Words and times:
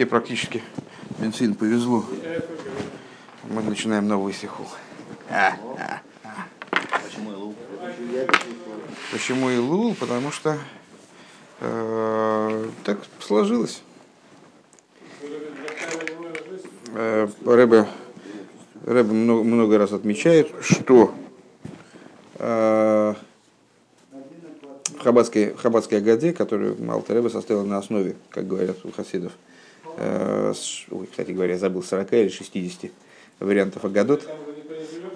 Тебе 0.00 0.08
практически 0.08 0.62
бензин 1.18 1.54
повезло. 1.54 2.06
Мы 3.50 3.62
начинаем 3.62 4.08
новый 4.08 4.32
сиху. 4.32 4.66
А, 5.28 5.52
а, 5.76 6.00
а. 6.24 6.46
Почему 7.04 7.32
Илул? 7.32 7.54
Почему 9.12 9.50
Илул? 9.50 9.94
Потому 9.94 10.30
что 10.30 10.56
э, 11.60 12.70
так 12.84 13.00
сложилось. 13.20 13.82
Э, 16.94 17.28
Рэбе, 17.44 17.86
Рэбе 18.86 19.12
много, 19.12 19.44
много 19.44 19.76
раз 19.76 19.92
отмечает, 19.92 20.50
что 20.62 21.14
э, 22.38 23.14
в 24.96 25.02
Хабадской, 25.02 25.52
в 25.52 25.60
Хабадской 25.60 25.98
Агаде, 25.98 26.32
которую 26.32 26.82
Малта 26.82 27.12
Рэбе 27.12 27.28
составил 27.28 27.66
на 27.66 27.76
основе, 27.76 28.16
как 28.30 28.48
говорят 28.48 28.78
у 28.86 28.92
хасидов, 28.92 29.32
ой, 30.00 31.06
кстати 31.10 31.32
говоря, 31.32 31.58
забыл, 31.58 31.82
40 31.82 32.12
или 32.12 32.28
60 32.28 32.90
вариантов 33.40 33.84
Агадот 33.84 34.28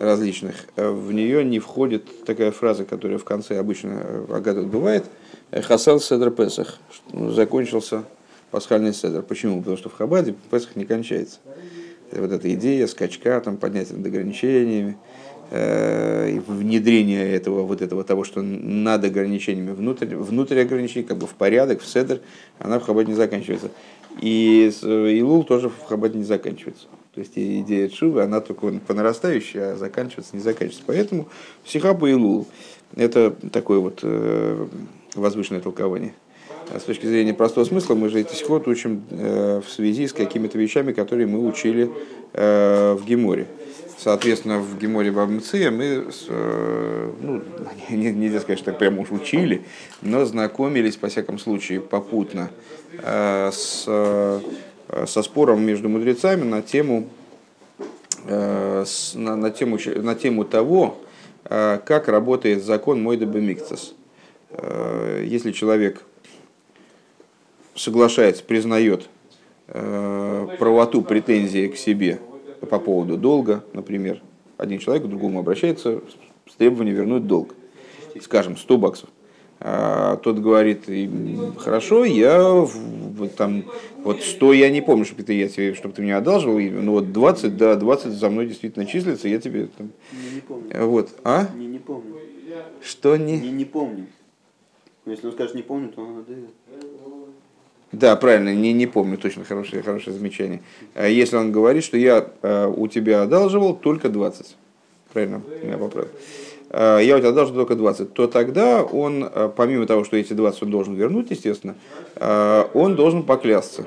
различных, 0.00 0.66
э, 0.76 0.88
в 0.88 1.12
нее 1.12 1.44
не 1.44 1.58
входит 1.58 2.24
такая 2.24 2.50
фраза, 2.50 2.84
которая 2.84 3.18
в 3.18 3.24
конце 3.24 3.58
обычно 3.58 4.00
э, 4.02 4.26
Агадот 4.30 4.66
бывает, 4.66 5.04
э, 5.50 5.60
Хасал 5.62 6.00
Седр 6.00 6.30
Песах, 6.30 6.78
ну, 7.12 7.30
закончился 7.30 8.04
пасхальный 8.50 8.92
Седр. 8.92 9.22
Почему? 9.22 9.58
Потому 9.58 9.76
что 9.76 9.88
в 9.88 9.94
Хабаде 9.94 10.34
Песах 10.50 10.76
не 10.76 10.84
кончается. 10.84 11.38
Вот 12.12 12.30
эта 12.30 12.52
идея 12.54 12.86
скачка, 12.86 13.40
там, 13.40 13.56
поднятия 13.56 13.94
над 13.94 14.06
ограничениями, 14.06 14.96
э, 15.50 16.38
внедрение 16.46 17.32
этого, 17.32 17.62
вот 17.62 17.82
этого 17.82 18.04
того, 18.04 18.24
что 18.24 18.42
над 18.42 19.04
ограничениями, 19.04 19.72
внутрь, 19.72 20.14
внутрь 20.14 20.60
ограничений, 20.60 21.04
как 21.04 21.18
бы 21.18 21.26
в 21.26 21.34
порядок, 21.34 21.80
в 21.80 21.86
седр, 21.86 22.20
она 22.58 22.78
в 22.78 22.84
Хабаде 22.84 23.10
не 23.10 23.16
заканчивается. 23.16 23.70
И 24.20 24.70
с- 24.72 24.82
Илул 24.84 25.44
тоже 25.44 25.68
в 25.68 25.82
Хабаде 25.86 26.18
не 26.18 26.24
заканчивается. 26.24 26.86
То 27.14 27.20
есть 27.20 27.32
идея 27.36 27.88
Чувы, 27.88 28.22
она 28.22 28.40
только 28.40 28.66
по 28.86 28.94
нарастающей, 28.94 29.60
а 29.72 29.76
заканчиваться 29.76 30.34
не 30.34 30.42
заканчивается. 30.42 30.82
Поэтому 30.86 31.28
Сиха 31.64 31.94
по 31.94 32.10
Илул– 32.10 32.46
это 32.96 33.30
такое 33.52 33.78
вот 33.78 34.00
э, 34.02 34.66
возвышенное 35.14 35.60
толкование. 35.60 36.14
А 36.74 36.80
с 36.80 36.84
точки 36.84 37.06
зрения 37.06 37.34
простого 37.34 37.64
смысла 37.64 37.94
мы 37.94 38.08
же 38.08 38.20
эти 38.20 38.34
сход 38.34 38.66
учим 38.66 39.04
э, 39.10 39.60
в 39.64 39.70
связи 39.70 40.08
с 40.08 40.12
какими-то 40.12 40.58
вещами, 40.58 40.92
которые 40.92 41.26
мы 41.26 41.46
учили 41.46 41.90
э, 42.32 42.96
в 42.98 43.04
Геморе. 43.04 43.46
Соответственно, 43.96 44.58
в 44.58 44.78
Геморе 44.78 45.10
Бабмция 45.12 45.70
мы, 45.70 46.10
с, 46.10 46.26
э, 46.28 47.12
ну, 47.20 47.42
не- 47.90 48.12
нельзя 48.12 48.40
сказать, 48.40 48.58
что 48.58 48.72
так 48.72 48.78
прямо 48.78 49.00
уж 49.02 49.10
учили, 49.10 49.64
но 50.02 50.24
знакомились, 50.24 50.96
по 50.96 51.08
всяком 51.08 51.38
случае, 51.38 51.80
попутно 51.80 52.50
э, 52.92 53.50
с, 53.52 53.84
э, 53.86 54.40
со 55.06 55.22
спором 55.22 55.64
между 55.64 55.88
мудрецами 55.88 56.44
на 56.44 56.62
тему, 56.62 57.08
на, 58.26 58.84
на 59.14 59.50
тему, 59.50 59.78
на 59.96 60.14
тему 60.14 60.44
того, 60.44 60.98
как 61.42 62.08
работает 62.08 62.62
закон 62.62 63.02
Мойда 63.02 63.26
Бемикцес. 63.26 63.94
Если 65.22 65.52
человек 65.52 66.02
соглашается, 67.74 68.44
признает 68.44 69.08
правоту 69.66 71.02
претензии 71.02 71.66
к 71.68 71.76
себе 71.76 72.20
по 72.64 72.78
поводу 72.78 73.16
долга, 73.16 73.64
например, 73.72 74.22
один 74.56 74.78
человек 74.78 75.04
к 75.04 75.08
другому 75.08 75.40
обращается 75.40 76.00
с 76.50 76.54
требованием 76.56 76.96
вернуть 76.96 77.26
долг, 77.26 77.54
скажем, 78.20 78.56
100 78.56 78.78
баксов. 78.78 79.08
А 79.60 80.16
тот 80.16 80.40
говорит, 80.40 80.88
«И, 80.88 81.06
м, 81.06 81.54
хорошо, 81.58 82.04
я 82.04 82.50
вот 82.52 83.34
там, 83.34 83.64
вот 84.02 84.22
100 84.22 84.52
я 84.52 84.68
не 84.68 84.82
помню, 84.82 85.04
чтобы 85.06 85.22
ты, 85.22 85.32
я 85.32 85.48
тебе, 85.48 85.74
чтобы 85.74 85.94
ты 85.94 86.02
мне 86.02 86.16
одалживал, 86.16 86.58
и, 86.58 86.68
ну 86.68 86.92
вот 86.92 87.12
20, 87.12 87.56
да, 87.56 87.74
20 87.76 88.12
за 88.12 88.28
мной 88.28 88.46
действительно 88.46 88.84
числится, 88.84 89.28
я 89.28 89.38
тебе 89.40 89.68
там, 89.78 89.90
Не, 90.12 90.34
не 90.34 90.40
помню. 90.40 90.86
вот, 90.86 91.10
а? 91.24 91.48
Не, 91.56 91.66
не 91.66 91.78
помню. 91.78 92.14
Что 92.82 93.16
не? 93.16 93.40
Не, 93.40 93.50
не 93.52 93.64
помню. 93.64 94.06
Ну, 95.06 95.12
Если 95.12 95.26
он 95.26 95.32
скажет 95.32 95.54
не 95.54 95.62
помню, 95.62 95.88
то 95.90 96.02
он 96.02 96.18
отдает. 96.18 96.50
Да, 97.94 98.16
правильно, 98.16 98.52
не, 98.52 98.72
не 98.72 98.86
помню 98.86 99.16
точно, 99.16 99.44
хорошее, 99.44 99.82
хорошее 99.82 100.16
замечание. 100.16 100.60
А 100.94 101.06
Если 101.06 101.36
он 101.36 101.52
говорит, 101.52 101.84
что 101.84 101.96
я 101.96 102.26
э, 102.42 102.66
у 102.66 102.88
тебя 102.88 103.22
одалживал 103.22 103.74
только 103.76 104.08
20, 104.08 104.56
правильно, 105.12 105.42
меня 105.62 105.78
поправил. 105.78 106.10
Я 106.72 107.14
у 107.14 107.18
тебя 107.20 107.28
одалживал 107.28 107.60
только 107.60 107.76
20, 107.76 108.14
то 108.14 108.26
тогда 108.26 108.82
он, 108.82 109.30
э, 109.32 109.50
помимо 109.56 109.86
того, 109.86 110.02
что 110.02 110.16
эти 110.16 110.32
20 110.32 110.64
он 110.64 110.70
должен 110.70 110.94
вернуть, 110.94 111.30
естественно, 111.30 111.76
он 112.74 112.96
должен 112.96 113.22
поклясться 113.22 113.86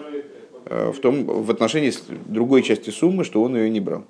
в, 0.65 0.97
том, 0.99 1.25
в 1.25 1.51
отношении 1.51 1.93
другой 2.25 2.61
части 2.61 2.89
суммы, 2.89 3.25
что 3.25 3.41
он 3.43 3.57
ее 3.57 3.69
не 3.69 3.79
брал. 3.79 4.03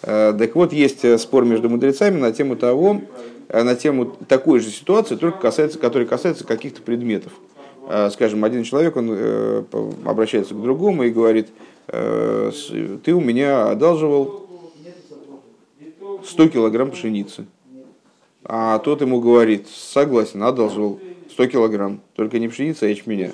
Так 0.00 0.54
вот, 0.54 0.72
есть 0.72 1.04
э, 1.04 1.18
спор 1.18 1.44
между 1.44 1.68
мудрецами 1.68 2.18
на 2.18 2.32
тему 2.32 2.56
того, 2.56 3.02
на 3.52 3.74
тему 3.74 4.16
такой 4.28 4.60
же 4.60 4.70
ситуации, 4.70 5.16
только 5.16 5.38
касается, 5.38 5.78
которая 5.78 6.08
касается 6.08 6.44
каких-то 6.46 6.80
предметов. 6.80 7.32
Э, 7.92 8.08
Скажем, 8.10 8.44
один 8.44 8.62
человек, 8.62 8.96
он 8.96 9.08
э, 9.10 9.64
обращается 10.04 10.54
к 10.54 10.62
другому 10.62 11.02
и 11.02 11.10
говорит, 11.10 11.48
э, 11.88 12.52
ты 13.02 13.12
у 13.12 13.20
меня 13.20 13.70
одалживал 13.70 14.46
100 16.24 16.48
килограмм 16.50 16.92
пшеницы. 16.92 17.46
А 18.44 18.78
тот 18.78 19.00
ему 19.00 19.20
говорит, 19.20 19.66
согласен, 19.68 20.44
одалживал 20.44 21.00
100 21.32 21.46
килограмм, 21.48 22.00
только 22.14 22.38
не 22.38 22.46
пшеница, 22.46 22.86
а 22.86 22.88
ячменя. 22.88 23.32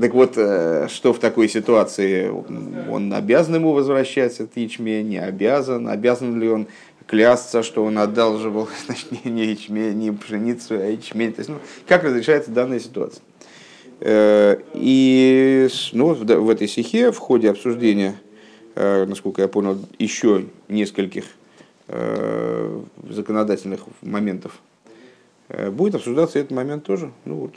Так 0.00 0.14
вот, 0.14 0.32
что 0.32 1.12
в 1.12 1.18
такой 1.18 1.48
ситуации? 1.48 2.30
Он 2.88 3.12
обязан 3.12 3.56
ему 3.56 3.72
возвращать 3.72 4.34
этот 4.34 4.56
ячмень, 4.56 5.08
не 5.08 5.18
обязан? 5.18 5.88
Обязан 5.88 6.40
ли 6.40 6.48
он 6.48 6.66
клясться, 7.08 7.64
что 7.64 7.84
он 7.84 7.98
одалживал, 7.98 8.68
значит, 8.86 9.24
не, 9.24 9.46
ячмень, 9.46 9.98
не 9.98 10.12
пшеницу, 10.12 10.74
а 10.74 10.84
ячмень? 10.84 11.32
То 11.32 11.40
есть, 11.40 11.48
ну, 11.48 11.58
как 11.88 12.04
разрешается 12.04 12.52
данная 12.52 12.78
ситуация? 12.78 13.22
Э, 14.00 14.58
И 14.74 15.68
ну, 15.92 16.14
в, 16.14 16.50
этой 16.50 16.68
стихе, 16.68 17.10
в 17.10 17.18
ходе 17.18 17.50
обсуждения, 17.50 18.20
э, 18.76 19.06
насколько 19.06 19.42
я 19.42 19.48
понял, 19.48 19.78
еще 19.98 20.44
нескольких 20.68 21.24
э, 21.88 22.80
законодательных 23.08 23.80
моментов, 24.02 24.60
будет 25.72 25.94
обсуждаться 25.94 26.38
этот 26.38 26.50
момент 26.50 26.84
тоже. 26.84 27.10
Ну 27.24 27.36
вот, 27.36 27.54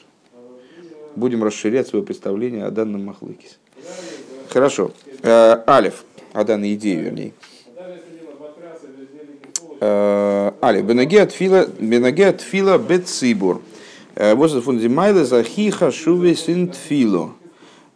будем 1.18 1.44
расширять 1.44 1.90
свое 1.90 2.06
представление 2.06 2.64
о 2.64 2.72
данном 2.72 3.04
Махлыкисе. 3.04 3.56
Хорошо. 4.48 4.94
Алиф, 5.26 6.06
о 6.32 6.46
данной 6.46 6.74
идее, 6.76 7.02
вернее. 7.02 7.34
Э, 9.82 10.52
Алиф, 10.62 10.86
Бенеге 10.86 11.24
от 11.24 11.32
фила, 11.32 11.68
Бенеге 11.80 12.28
от 12.28 12.42
фила 12.42 12.78
бецибур. 12.78 13.62
Вот 14.16 14.52
фундимайле 14.64 15.26
захиха 15.26 15.92
шуве 15.92 16.36
син 16.36 16.68
тфило. 16.68 17.32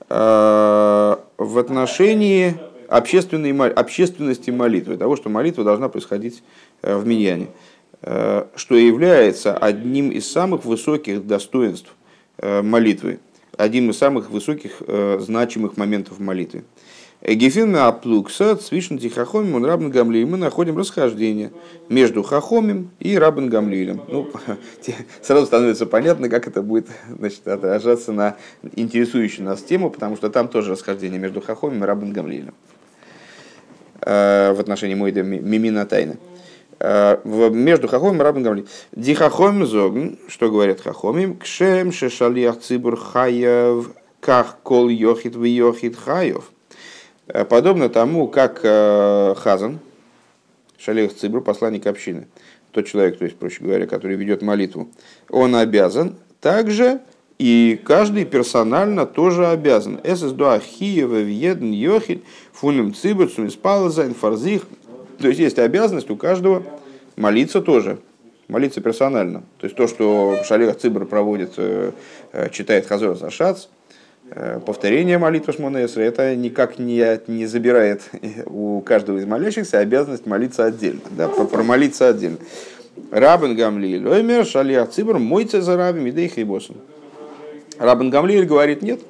Э, 0.09 1.15
В 1.37 1.57
отношении 1.59 2.55
общественной, 2.87 3.51
общественности 3.69 4.49
молитвы, 4.49 4.97
того, 4.97 5.15
что 5.15 5.29
молитва 5.29 5.63
должна 5.63 5.89
происходить 5.89 6.41
э, 6.81 6.95
в 6.97 7.05
миньяне, 7.05 7.47
э, 8.01 8.45
что 8.55 8.75
является 8.75 9.55
одним 9.55 10.09
из 10.09 10.31
самых 10.31 10.65
высоких 10.65 11.27
достоинств 11.27 11.93
э, 12.37 12.61
молитвы, 12.61 13.19
одним 13.57 13.91
из 13.91 13.97
самых 13.97 14.31
высоких 14.31 14.81
э, 14.87 15.19
значимых 15.19 15.77
моментов 15.77 16.19
молитвы. 16.19 16.63
Гефин 17.21 17.75
аплукса 17.75 18.55
свишен 18.57 18.99
тихохомим 18.99 19.55
он 19.55 19.65
рабн 19.65 19.89
гамлием. 19.89 20.31
Мы 20.31 20.37
находим 20.37 20.77
расхождение 20.77 21.51
между 21.89 22.21
хахомим 22.23 22.91
и 22.99 23.17
рабн 23.17 23.49
гамлием. 23.49 24.01
Ну, 24.07 24.29
сразу 25.21 25.45
становится 25.45 25.85
понятно, 25.85 26.29
как 26.29 26.47
это 26.47 26.61
будет 26.61 26.87
значит, 27.17 27.47
отражаться 27.47 28.11
на 28.11 28.37
интересующую 28.75 29.45
нас 29.45 29.63
тему, 29.63 29.89
потому 29.89 30.15
что 30.15 30.29
там 30.29 30.47
тоже 30.47 30.71
расхождение 30.71 31.19
между 31.19 31.41
хахомим 31.41 31.83
и 31.83 31.87
рабн 31.87 32.11
гамлием 32.11 32.53
в 34.01 34.59
отношении 34.59 34.93
Мойда 34.93 35.23
Мимина 35.23 35.85
Тайны. 35.85 36.17
Э, 36.79 37.17
Между 37.23 37.87
Хахомим 37.87 38.19
и 38.19 38.23
Рабин 38.23 38.43
Гамли. 38.43 38.65
Ди 38.91 39.13
Хахомим 39.13 39.65
зогн, 39.65 40.17
что 40.27 40.49
говорят 40.49 40.81
Хахомим, 40.81 41.37
кшем 41.37 41.91
шешалиях 41.91 42.59
цибур 42.59 42.97
хаев, 42.97 43.91
как 44.19 44.59
кол 44.63 44.89
йохит 44.89 45.35
в 45.35 45.43
йохит 45.43 45.95
хаев. 45.95 46.51
Э, 47.27 47.45
Подобно 47.45 47.89
тому, 47.89 48.27
как 48.27 48.61
э, 48.63 49.35
Хазан, 49.37 49.79
шалиях 50.77 51.13
цибур, 51.13 51.41
посланник 51.41 51.87
общины, 51.87 52.27
тот 52.71 52.85
человек, 52.85 53.17
то 53.17 53.25
есть, 53.25 53.37
проще 53.37 53.63
говоря, 53.63 53.87
который 53.87 54.15
ведет 54.15 54.41
молитву, 54.41 54.89
он 55.29 55.55
обязан 55.55 56.15
также 56.41 56.99
и 57.37 57.81
каждый 57.83 58.25
персонально 58.25 59.05
тоже 59.05 59.47
обязан. 59.47 59.99
Эсэс 60.03 60.31
дуа 60.31 60.59
хиева 60.59 61.19
вьедн 61.19 61.71
йохит 61.71 62.23
фунем 62.53 62.93
цибур 62.93 63.29
сумиспалзайн 63.29 64.13
фарзих. 64.13 64.61
То 65.19 65.27
есть 65.27 65.39
есть 65.39 65.59
обязанность 65.59 66.09
у 66.09 66.15
каждого 66.15 66.63
молиться 67.17 67.61
тоже. 67.61 67.97
Молиться 68.47 68.79
персонально. 68.79 69.43
То 69.57 69.65
есть 69.65 69.75
то, 69.75 69.87
что 69.87 70.37
Шалех 70.45 70.77
Цибр 70.77 71.05
проводит, 71.05 71.53
э, 71.57 71.91
читает 72.51 72.85
Хазор 72.85 73.17
Сашац, 73.17 73.65
Э, 73.65 73.74
повторение 74.65 75.17
молитвы 75.17 75.53
Шмонесра, 75.53 76.01
это 76.01 76.35
никак 76.35 76.79
не, 76.79 77.21
не 77.27 77.45
забирает 77.45 78.01
у 78.45 78.81
каждого 78.81 79.17
из 79.17 79.25
молящихся 79.25 79.79
обязанность 79.79 80.25
молиться 80.25 80.65
отдельно, 80.65 81.01
да, 81.11 81.27
промолиться 81.27 82.09
отдельно. 82.09 82.37
Рабен 83.11 83.55
Гамлиэль, 83.55 84.07
оймер 84.07 84.45
шалиах 84.45 84.89
цибр, 84.89 85.19
мойце 85.19 85.61
за 85.61 85.77
рабами, 85.77 86.11
да 86.11 86.21
и 86.21 86.27
хрибосом. 86.27 86.77
Рабен 87.77 88.09
Гамлиэль 88.09 88.45
говорит, 88.45 88.81
нет, 88.81 89.01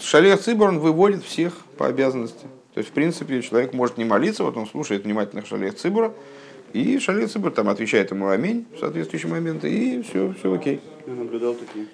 шалиах 0.00 0.40
цибр, 0.40 0.68
он 0.68 0.80
выводит 0.80 1.22
всех 1.22 1.58
по 1.76 1.86
обязанности. 1.86 2.46
То 2.74 2.78
есть, 2.78 2.90
в 2.90 2.92
принципе, 2.92 3.42
человек 3.42 3.74
может 3.74 3.96
не 3.98 4.04
молиться, 4.04 4.44
вот 4.44 4.56
он 4.56 4.66
слушает 4.66 5.04
внимательно 5.04 5.44
шалиах 5.44 5.74
цибра, 5.74 6.12
и 6.72 6.98
шалиах 6.98 7.30
цибр 7.30 7.50
там 7.50 7.68
отвечает 7.68 8.10
ему 8.10 8.28
аминь 8.28 8.66
в 8.74 8.80
соответствующий 8.80 9.28
момент, 9.28 9.64
и 9.64 10.02
все, 10.02 10.34
все 10.38 10.52
окей. 10.52 10.80
Я 11.06 11.14
наблюдал 11.14 11.54
такие 11.54 11.86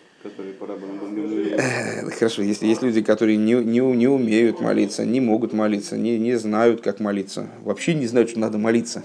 э, 1.59 2.11
Хорошо, 2.11 2.43
если 2.43 2.67
есть 2.67 2.82
люди, 2.82 3.03
которые 3.03 3.37
не, 3.37 3.55
не, 3.55 3.79
не 3.79 4.09
умеют 4.09 4.61
молиться, 4.61 5.05
не 5.05 5.20
могут 5.20 5.53
молиться, 5.53 5.97
не, 5.97 6.19
не 6.19 6.35
знают, 6.35 6.81
как 6.81 6.99
молиться, 6.99 7.47
вообще 7.62 7.94
не 7.94 8.06
знают, 8.09 8.31
что 8.31 8.41
надо 8.41 8.59
молиться. 8.59 9.05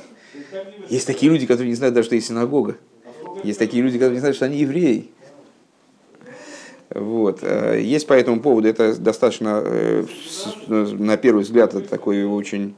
Есть 0.90 1.06
такие 1.06 1.32
люди, 1.32 1.46
которые 1.46 1.70
не 1.70 1.76
знают 1.76 1.94
даже, 1.94 2.08
что 2.08 2.16
есть 2.16 2.28
синагога. 2.28 2.78
Есть 3.44 3.60
такие 3.60 3.84
люди, 3.84 3.98
которые 3.98 4.16
не 4.16 4.20
знают, 4.22 4.36
что 4.36 4.46
они 4.46 4.58
евреи. 4.58 5.12
Вот. 6.90 7.40
Э, 7.44 7.80
есть 7.80 8.08
по 8.08 8.14
этому 8.14 8.40
поводу, 8.40 8.68
это 8.68 8.96
достаточно, 9.00 9.62
э, 9.64 10.06
на 10.68 11.18
первый 11.18 11.44
взгляд, 11.44 11.76
это 11.76 11.88
такой 11.88 12.24
очень 12.24 12.76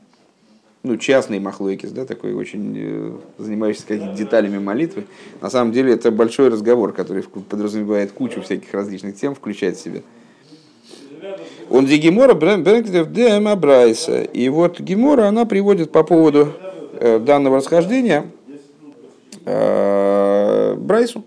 ну, 0.86 0.98
частный 0.98 1.40
махлойкис, 1.40 1.92
да, 1.92 2.06
такой 2.06 2.34
очень 2.34 2.74
э, 2.78 3.12
занимающийся 3.40 3.88
какими-то 3.88 4.16
деталями 4.16 4.60
молитвы. 4.60 5.06
На 5.42 5.50
самом 5.50 5.72
деле 5.72 5.94
это 5.94 6.12
большой 6.12 6.50
разговор, 6.50 6.94
который 6.94 7.24
подразумевает 7.24 8.12
кучу 8.12 8.42
всяких 8.42 8.72
различных 8.74 9.16
тем, 9.16 9.34
включает 9.34 9.78
в 9.78 9.82
себя. 9.82 10.02
Он 11.70 11.88
де 11.88 11.98
Гемора 11.98 12.36
Дем 12.36 13.48
Абрайса. 13.48 14.22
И 14.22 14.48
вот 14.50 14.80
Гемора, 14.80 15.28
она 15.28 15.46
приводит 15.46 15.92
по 15.92 16.04
поводу 16.04 16.54
э, 16.94 17.20
данного 17.20 17.58
расхождения 17.58 18.26
э, 19.46 20.76
Брайсу. 20.76 21.24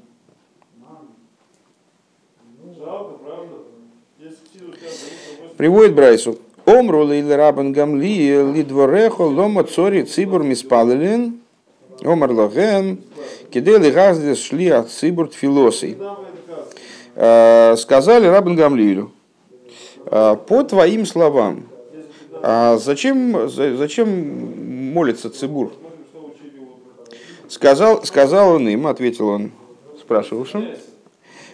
Приводит 5.56 5.96
Брайсу. 5.96 6.38
Омру 6.68 7.06
лили 7.06 7.32
рабан 7.32 7.72
гамли 7.72 8.52
лидворехо 8.54 9.22
лома 9.22 9.64
цори 9.64 10.02
цибур 10.02 10.42
миспалелин. 10.42 11.40
Омар 12.02 12.30
логен 12.30 12.98
кидели 13.50 13.90
газдес 13.90 14.38
шли 14.38 14.68
от 14.68 14.90
цибур 14.90 15.28
тфилосой. 15.28 15.96
Э, 17.14 17.74
сказали 17.78 18.26
рабан 18.26 18.54
гамлиилю, 18.54 19.12
«Э, 20.04 20.36
по 20.46 20.62
твоим 20.62 21.06
словам, 21.06 21.64
а 22.42 22.76
зачем, 22.76 23.48
зачем 23.48 24.92
молится 24.92 25.30
цибур? 25.30 25.72
Сказал, 27.48 28.04
сказал 28.04 28.56
он 28.56 28.68
им, 28.68 28.86
ответил 28.86 29.28
он 29.28 29.52
спрашивавшим, 29.98 30.68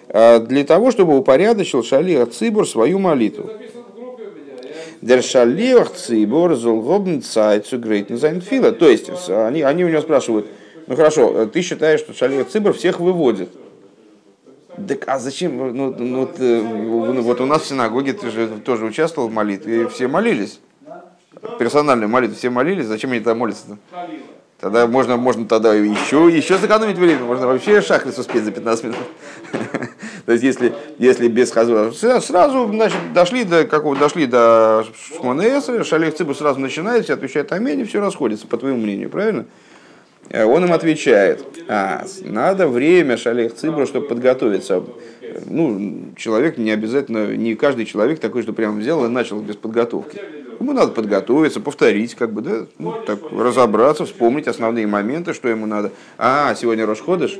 «Э, 0.08 0.40
для 0.40 0.64
того, 0.64 0.90
чтобы 0.90 1.17
упорядочил 1.17 1.84
шалиах 1.84 2.31
цибур 2.31 2.69
свою 2.69 2.99
молитву. 2.99 3.49
Der 5.04 5.20
Шалиах 5.20 5.92
Цибор 5.92 6.54
Зулгобн 6.54 7.20
Цайцу 7.20 7.78
Грейтен 7.78 8.16
Зайнфила. 8.16 8.72
То 8.72 8.88
есть 8.88 9.10
они, 9.28 9.60
они 9.60 9.84
у 9.84 9.90
него 9.90 10.00
спрашивают, 10.00 10.46
ну 10.86 10.96
хорошо, 10.96 11.44
ты 11.44 11.60
считаешь, 11.60 12.00
что 12.00 12.14
Шалиах 12.14 12.48
Цибор 12.48 12.72
всех 12.72 13.00
выводит. 13.00 13.50
Так 14.88 15.06
а 15.06 15.18
зачем? 15.18 15.58
Ну, 15.58 15.94
ну, 15.98 16.30
ну, 16.38 17.20
вот 17.20 17.40
у 17.42 17.44
нас 17.44 17.62
в 17.62 17.66
синагоге 17.66 18.14
ты 18.14 18.30
же 18.30 18.48
тоже 18.64 18.86
участвовал 18.86 19.28
в 19.28 19.32
молитве, 19.32 19.82
и 19.82 19.86
все 19.88 20.08
молились. 20.08 20.58
Персональную 21.58 22.08
молитву 22.08 22.36
все 22.36 22.48
молились, 22.48 22.86
зачем 22.86 23.10
они 23.10 23.20
тогда 23.20 23.34
молятся-то? 23.34 23.76
Тогда 24.58 24.86
можно, 24.86 25.18
можно 25.18 25.46
тогда 25.46 25.74
еще, 25.74 26.30
еще 26.34 26.56
сэкономить 26.56 26.96
время, 26.96 27.24
можно 27.24 27.46
вообще 27.46 27.82
шахрис 27.82 28.16
успеть 28.16 28.44
за 28.44 28.52
15 28.52 28.84
минут. 28.84 28.96
То 30.26 30.32
есть, 30.32 30.44
если, 30.44 30.72
если 30.98 31.28
без 31.28 31.50
хазура, 31.50 31.90
сразу 31.92 32.68
значит, 32.68 32.98
дошли 33.12 33.44
до 33.44 33.64
какого 33.64 33.96
дошли 33.96 34.26
до 34.26 34.84
Шмонеса, 35.18 35.84
Шалих 35.84 36.14
Цибу 36.14 36.34
сразу 36.34 36.60
начинает, 36.60 37.04
все 37.04 37.14
отвечает 37.14 37.52
Аминь, 37.52 37.80
и 37.80 37.84
все 37.84 38.00
расходится, 38.00 38.46
по 38.46 38.56
твоему 38.56 38.78
мнению, 38.78 39.10
правильно? 39.10 39.44
Э, 40.30 40.44
он 40.44 40.64
им 40.64 40.72
отвечает, 40.72 41.44
а, 41.68 42.04
надо 42.22 42.68
время 42.68 43.16
Шалих 43.16 43.54
Цибру, 43.54 43.86
чтобы 43.86 44.06
подготовиться. 44.06 44.82
Ну, 45.46 46.12
человек 46.16 46.56
не 46.58 46.70
обязательно, 46.70 47.36
не 47.36 47.54
каждый 47.54 47.84
человек 47.84 48.20
такой, 48.20 48.42
что 48.42 48.52
прямо 48.52 48.78
взял 48.78 49.04
и 49.04 49.08
начал 49.08 49.40
без 49.40 49.56
подготовки. 49.56 50.20
Ему 50.60 50.72
надо 50.72 50.92
подготовиться, 50.92 51.60
повторить, 51.60 52.14
как 52.14 52.32
бы, 52.32 52.40
да, 52.40 52.66
ну, 52.78 52.94
так, 53.06 53.18
разобраться, 53.32 54.06
вспомнить 54.06 54.46
основные 54.46 54.86
моменты, 54.86 55.34
что 55.34 55.48
ему 55.48 55.66
надо. 55.66 55.90
А, 56.16 56.54
сегодня 56.54 56.86
расходишь, 56.86 57.38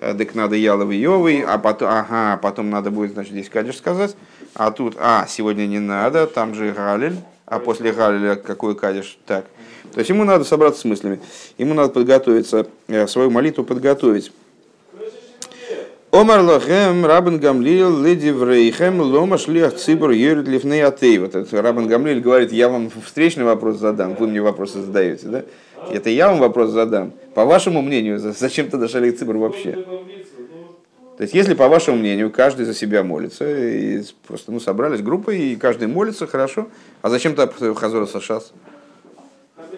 Э, 0.00 0.14
так 0.14 0.34
надо 0.34 0.56
яловый 0.56 0.96
йовый, 0.96 1.42
а 1.42 1.58
потом, 1.58 1.88
ага, 1.90 2.38
потом 2.38 2.70
надо 2.70 2.90
будет, 2.90 3.12
значит, 3.12 3.32
здесь 3.32 3.50
кадиш 3.50 3.76
сказать, 3.76 4.16
а 4.54 4.70
тут, 4.70 4.96
а, 4.98 5.26
сегодня 5.28 5.66
не 5.66 5.78
надо, 5.78 6.26
там 6.26 6.54
же 6.54 6.72
галиль, 6.72 7.16
а 7.44 7.58
после 7.58 7.92
галиля 7.92 8.36
какой 8.36 8.74
кадиш, 8.74 9.18
так. 9.26 9.44
То 9.92 9.98
есть 9.98 10.08
ему 10.08 10.24
надо 10.24 10.44
собраться 10.44 10.80
с 10.80 10.84
мыслями, 10.84 11.20
ему 11.58 11.74
надо 11.74 11.90
подготовиться, 11.90 12.66
э, 12.88 13.06
свою 13.06 13.30
молитву 13.30 13.62
подготовить. 13.62 14.32
Омар 16.12 16.40
лохем 16.40 17.04
рабен 17.06 17.38
гамлил 17.38 18.02
леди 18.02 18.30
врейхем 18.30 19.00
лома 19.00 19.38
шлях 19.38 19.76
цибур 19.76 20.10
юрит 20.10 20.48
лифней 20.48 20.80
атей. 20.80 21.18
Вот 21.18 21.36
это 21.36 21.62
рабен 21.62 21.86
гамлил 21.86 22.20
говорит, 22.20 22.52
я 22.52 22.68
вам 22.68 22.90
встречный 23.04 23.44
вопрос 23.44 23.76
задам, 23.76 24.16
вы 24.16 24.26
мне 24.26 24.40
вопросы 24.40 24.80
задаете, 24.80 25.28
да? 25.28 25.44
Это 25.90 26.10
я 26.10 26.28
вам 26.28 26.38
вопрос 26.38 26.70
задам. 26.70 27.12
По 27.34 27.44
вашему 27.44 27.82
мнению, 27.82 28.18
зачем 28.18 28.68
тогда 28.68 28.88
шалик 28.88 29.18
цибр 29.18 29.36
вообще? 29.36 29.72
То 31.16 31.24
есть, 31.24 31.34
если 31.34 31.52
по 31.52 31.68
вашему 31.68 31.98
мнению 31.98 32.30
каждый 32.30 32.64
за 32.64 32.72
себя 32.72 33.02
молится, 33.02 33.44
и 33.46 34.02
просто 34.26 34.52
ну, 34.52 34.58
собрались 34.58 35.02
группой, 35.02 35.38
и 35.38 35.56
каждый 35.56 35.86
молится, 35.86 36.26
хорошо, 36.26 36.68
а 37.02 37.10
зачем 37.10 37.34
тогда 37.34 37.74
Хазора 37.74 38.06
Сашас? 38.06 38.52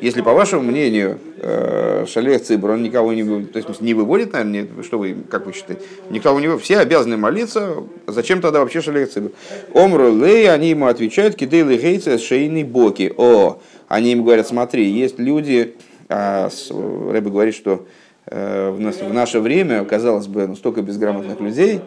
Если 0.01 0.21
по 0.21 0.33
вашему 0.33 0.63
мнению 0.63 1.19
э, 1.39 2.07
Шалех 2.09 2.43
Цибр, 2.43 2.71
он 2.71 2.83
никого 2.83 3.13
не, 3.13 3.45
то 3.45 3.57
есть, 3.57 3.81
не 3.81 3.95
выводит, 3.95 4.33
наверное, 4.33 4.69
что 4.83 4.99
вы, 4.99 5.17
как 5.29 5.47
вы 5.47 5.53
считаете, 5.53 5.83
никого 6.11 6.41
не 6.41 6.59
все 6.59 6.79
обязаны 6.79 7.17
молиться, 7.17 7.77
зачем 8.07 8.41
тогда 8.41 8.61
вообще 8.61 8.81
Шалех 8.81 9.11
Цибр? 9.11 9.33
Омру 9.75 10.13
Лей, 10.13 10.51
они 10.51 10.71
ему 10.71 10.87
отвечают, 10.87 11.37
кидейлы 11.37 11.77
гейцы 11.77 12.19
шейный 12.19 12.65
боки. 12.65 13.13
О, 13.17 13.61
они 13.89 14.13
им 14.13 14.25
говорят, 14.25 14.49
смотри, 14.49 14.89
есть 14.89 15.19
люди, 15.19 15.75
а 16.13 16.51
Рэбе 16.71 17.31
говорит, 17.31 17.55
что 17.55 17.87
э, 18.27 18.71
в 18.71 19.13
наше 19.13 19.41
время, 19.41 19.85
казалось 19.85 20.27
бы, 20.27 20.47
ну, 20.47 20.57
столько 20.57 20.83
безграмотных 20.83 21.41
людей, 21.41 21.81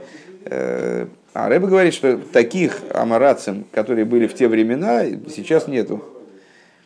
э, 0.46 1.05
а 1.34 1.50
Рэбе 1.50 1.67
говорит, 1.67 1.94
что 1.94 2.17
таких 2.17 2.79
амарацим, 2.91 3.65
которые 3.72 4.05
были 4.05 4.25
в 4.25 4.34
те 4.34 4.48
времена, 4.48 5.03
сейчас 5.29 5.67
нету. 5.67 6.03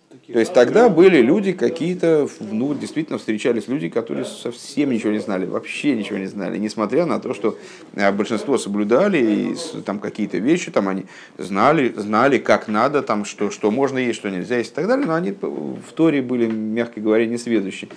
То 0.10 0.40
есть 0.40 0.54
тогда 0.54 0.90
были 0.90 1.22
люди 1.22 1.54
какие-то, 1.54 2.28
ну, 2.40 2.74
действительно 2.74 3.20
встречались 3.20 3.68
люди, 3.68 3.90
которые 3.90 4.26
совсем 4.26 4.90
ничего 4.92 5.12
не 5.12 5.20
знали, 5.20 5.46
вообще 5.46 5.96
ничего 5.96 6.18
не 6.18 6.26
знали, 6.26 6.58
несмотря 6.58 7.06
на 7.06 7.20
то, 7.20 7.36
что 7.36 7.58
э, 7.94 8.12
большинство 8.12 8.58
соблюдали, 8.58 9.18
и 9.18 9.82
там 9.82 10.00
какие-то 10.00 10.40
вещи, 10.40 10.72
там 10.72 10.88
они 10.88 11.06
знали, 11.38 11.94
знали, 11.96 12.40
как 12.40 12.68
надо, 12.68 13.04
там, 13.04 13.24
что, 13.24 13.52
что 13.52 13.70
можно 13.70 14.00
есть, 14.00 14.18
что 14.18 14.30
нельзя 14.30 14.58
есть 14.58 14.72
и 14.72 14.76
так 14.76 14.88
далее, 14.88 15.06
но 15.06 15.14
они 15.14 15.32
в 15.32 15.94
Торе 15.94 16.24
были, 16.24 16.48
мягко 16.48 17.00
говоря, 17.02 17.28
несведущие. 17.28 17.92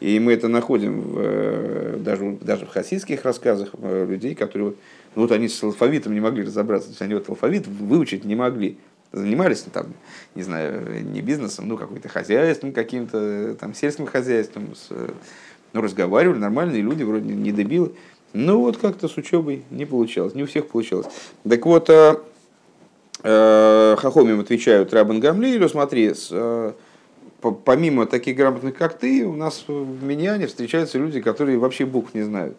И 0.00 0.18
мы 0.20 0.32
это 0.32 0.48
находим 0.48 1.00
в, 1.00 1.18
э, 1.18 1.96
даже, 2.00 2.38
даже 2.40 2.64
в 2.64 2.70
хасидских 2.70 3.24
рассказах 3.24 3.70
э, 3.74 4.06
людей, 4.08 4.34
которые 4.34 4.74
ну, 5.14 5.22
вот 5.22 5.32
они 5.32 5.48
с 5.48 5.62
алфавитом 5.62 6.14
не 6.14 6.20
могли 6.20 6.44
разобраться, 6.44 6.88
то 6.88 6.92
есть 6.92 7.02
они 7.02 7.14
вот 7.14 7.28
алфавит 7.28 7.66
выучить 7.66 8.24
не 8.24 8.36
могли 8.36 8.78
занимались, 9.12 9.64
ну, 9.66 9.72
там, 9.72 9.86
не 10.34 10.42
знаю, 10.42 11.04
не 11.04 11.20
бизнесом, 11.20 11.68
ну, 11.68 11.76
какой-то 11.76 12.08
хозяйством 12.08 12.72
каким-то, 12.72 13.56
там, 13.58 13.74
сельским 13.74 14.06
хозяйством, 14.06 14.74
с, 14.74 14.88
ну, 15.72 15.80
разговаривали, 15.80 16.38
нормальные 16.38 16.82
люди, 16.82 17.02
вроде 17.02 17.32
не 17.34 17.52
дебилы. 17.52 17.92
Ну, 18.34 18.60
вот 18.60 18.76
как-то 18.76 19.08
с 19.08 19.16
учебой 19.16 19.64
не 19.70 19.86
получалось, 19.86 20.34
не 20.34 20.42
у 20.42 20.46
всех 20.46 20.68
получалось. 20.68 21.06
Так 21.48 21.64
вот, 21.64 21.88
э, 21.88 22.16
э, 23.22 23.96
Хахомим 23.98 24.40
отвечают 24.40 24.92
Рабан 24.92 25.20
Гамлиилю, 25.20 25.68
смотри, 25.68 26.12
с, 26.12 26.28
э, 26.30 26.72
помимо 27.64 28.04
таких 28.06 28.36
грамотных, 28.36 28.76
как 28.76 28.98
ты, 28.98 29.24
у 29.24 29.34
нас 29.34 29.64
в 29.66 30.04
Миньяне 30.04 30.46
встречаются 30.46 30.98
люди, 30.98 31.20
которые 31.22 31.58
вообще 31.58 31.86
букв 31.86 32.12
не 32.12 32.22
знают. 32.22 32.56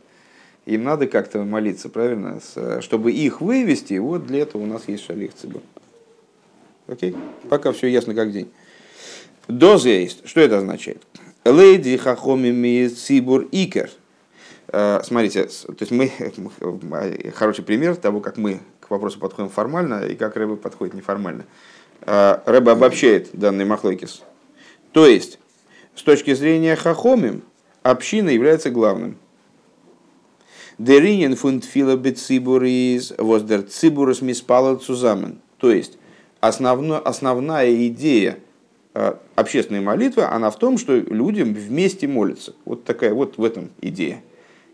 Им 0.66 0.84
надо 0.84 1.08
как-то 1.08 1.44
молиться, 1.44 1.90
правильно? 1.90 2.40
Чтобы 2.82 3.12
их 3.12 3.42
вывести, 3.42 3.98
вот 3.98 4.26
для 4.26 4.42
этого 4.42 4.64
у 4.64 4.66
нас 4.66 4.84
есть 4.88 5.06
шалих 5.06 5.34
цибур. 5.34 5.62
Окей? 6.90 7.16
Пока 7.50 7.72
все 7.72 7.88
ясно 7.88 8.16
как 8.16 8.32
день. 8.32 8.52
Доза 9.48 9.90
есть. 9.90 10.28
Что 10.28 10.42
это 10.42 10.58
означает? 10.58 11.02
Леди 11.46 11.98
хахомими 11.98 12.88
цибур 12.88 13.48
икер. 13.52 13.92
Э, 14.68 15.02
смотрите, 15.04 15.46
то 15.46 15.76
есть 15.80 15.92
мы, 15.92 16.12
хороший 17.36 17.64
пример 17.64 17.96
того, 17.96 18.20
как 18.20 18.38
мы 18.38 18.62
к 18.80 18.90
вопросу 18.90 19.20
подходим 19.20 19.50
формально 19.50 20.06
и 20.06 20.16
как 20.16 20.36
Рэбе 20.36 20.56
подходит 20.56 20.94
неформально. 20.96 21.46
Э, 22.02 22.40
Рэбе 22.46 22.72
обобщает 22.72 23.30
данный 23.34 23.66
махлойкис. 23.66 24.24
То 24.92 25.06
есть, 25.06 25.40
с 25.96 26.02
точки 26.02 26.34
зрения 26.34 26.76
хахомим, 26.76 27.44
община 27.84 28.30
является 28.30 28.72
главным. 28.72 29.18
Деринен 30.80 31.36
фунд 31.36 31.66
фила 31.66 31.96
бецибурис 31.96 33.14
воздер 33.18 33.64
цибурус 33.64 34.22
миспала 34.22 34.78
цузамен. 34.78 35.42
То 35.58 35.72
есть, 35.72 35.99
основно, 36.40 37.00
основная 37.00 37.88
идея 37.88 38.40
э, 38.94 39.14
общественной 39.36 39.82
молитвы, 39.82 40.24
она 40.24 40.50
в 40.50 40.58
том, 40.58 40.78
что 40.78 40.96
людям 40.96 41.54
вместе 41.54 42.08
молятся. 42.08 42.54
Вот 42.66 42.84
такая 42.84 43.14
вот 43.14 43.38
в 43.38 43.44
этом 43.44 43.70
идея. 43.82 44.22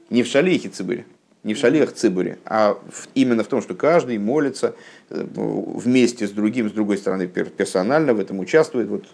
Не 0.09 0.23
в 0.23 0.27
шалихе 0.27 0.69
цибуре, 0.69 1.05
не 1.43 1.53
в 1.53 1.57
шалихах 1.57 1.93
цибуре, 1.93 2.37
а 2.45 2.77
в, 2.89 3.07
именно 3.15 3.43
в 3.43 3.47
том, 3.47 3.61
что 3.61 3.73
каждый 3.73 4.17
молится 4.17 4.75
э, 5.09 5.25
вместе 5.35 6.27
с 6.27 6.31
другим, 6.31 6.69
с 6.69 6.73
другой 6.73 6.97
стороны, 6.97 7.27
персонально 7.27 8.13
в 8.13 8.19
этом 8.19 8.39
участвует. 8.39 8.87
Вот. 8.87 9.05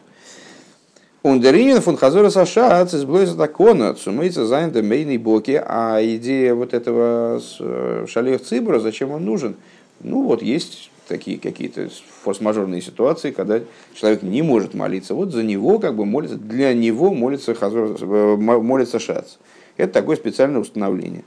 Ундеринин 1.23 1.81
фун 1.81 1.97
хазора 1.97 2.29
сашац 2.29 2.93
из 2.93 3.05
блойза 3.05 3.37
такона, 3.37 3.93
цумейца 3.93 4.45
занята 4.45 4.81
мейной 4.81 5.17
боки, 5.17 5.61
а 5.63 5.99
идея 6.01 6.55
вот 6.55 6.73
этого 6.73 7.39
э, 7.59 8.05
шалех 8.09 8.41
цибура, 8.41 8.79
зачем 8.79 9.11
он 9.11 9.23
нужен? 9.23 9.55
Ну 10.01 10.23
вот 10.23 10.41
есть 10.41 10.90
такие 11.07 11.39
какие-то 11.39 11.89
форс-мажорные 12.23 12.81
ситуации, 12.81 13.31
когда 13.31 13.61
человек 13.93 14.23
не 14.23 14.41
может 14.41 14.73
молиться. 14.73 15.13
Вот 15.13 15.31
за 15.31 15.43
него 15.43 15.79
как 15.79 15.95
бы 15.95 16.05
молится, 16.05 16.37
для 16.37 16.73
него 16.73 17.13
молится, 17.13 17.53
хазор, 17.53 17.97
э, 17.99 18.35
молится 18.35 18.99
шац. 18.99 19.35
Это 19.77 19.93
такое 19.93 20.15
специальное 20.15 20.61
установление. 20.61 21.23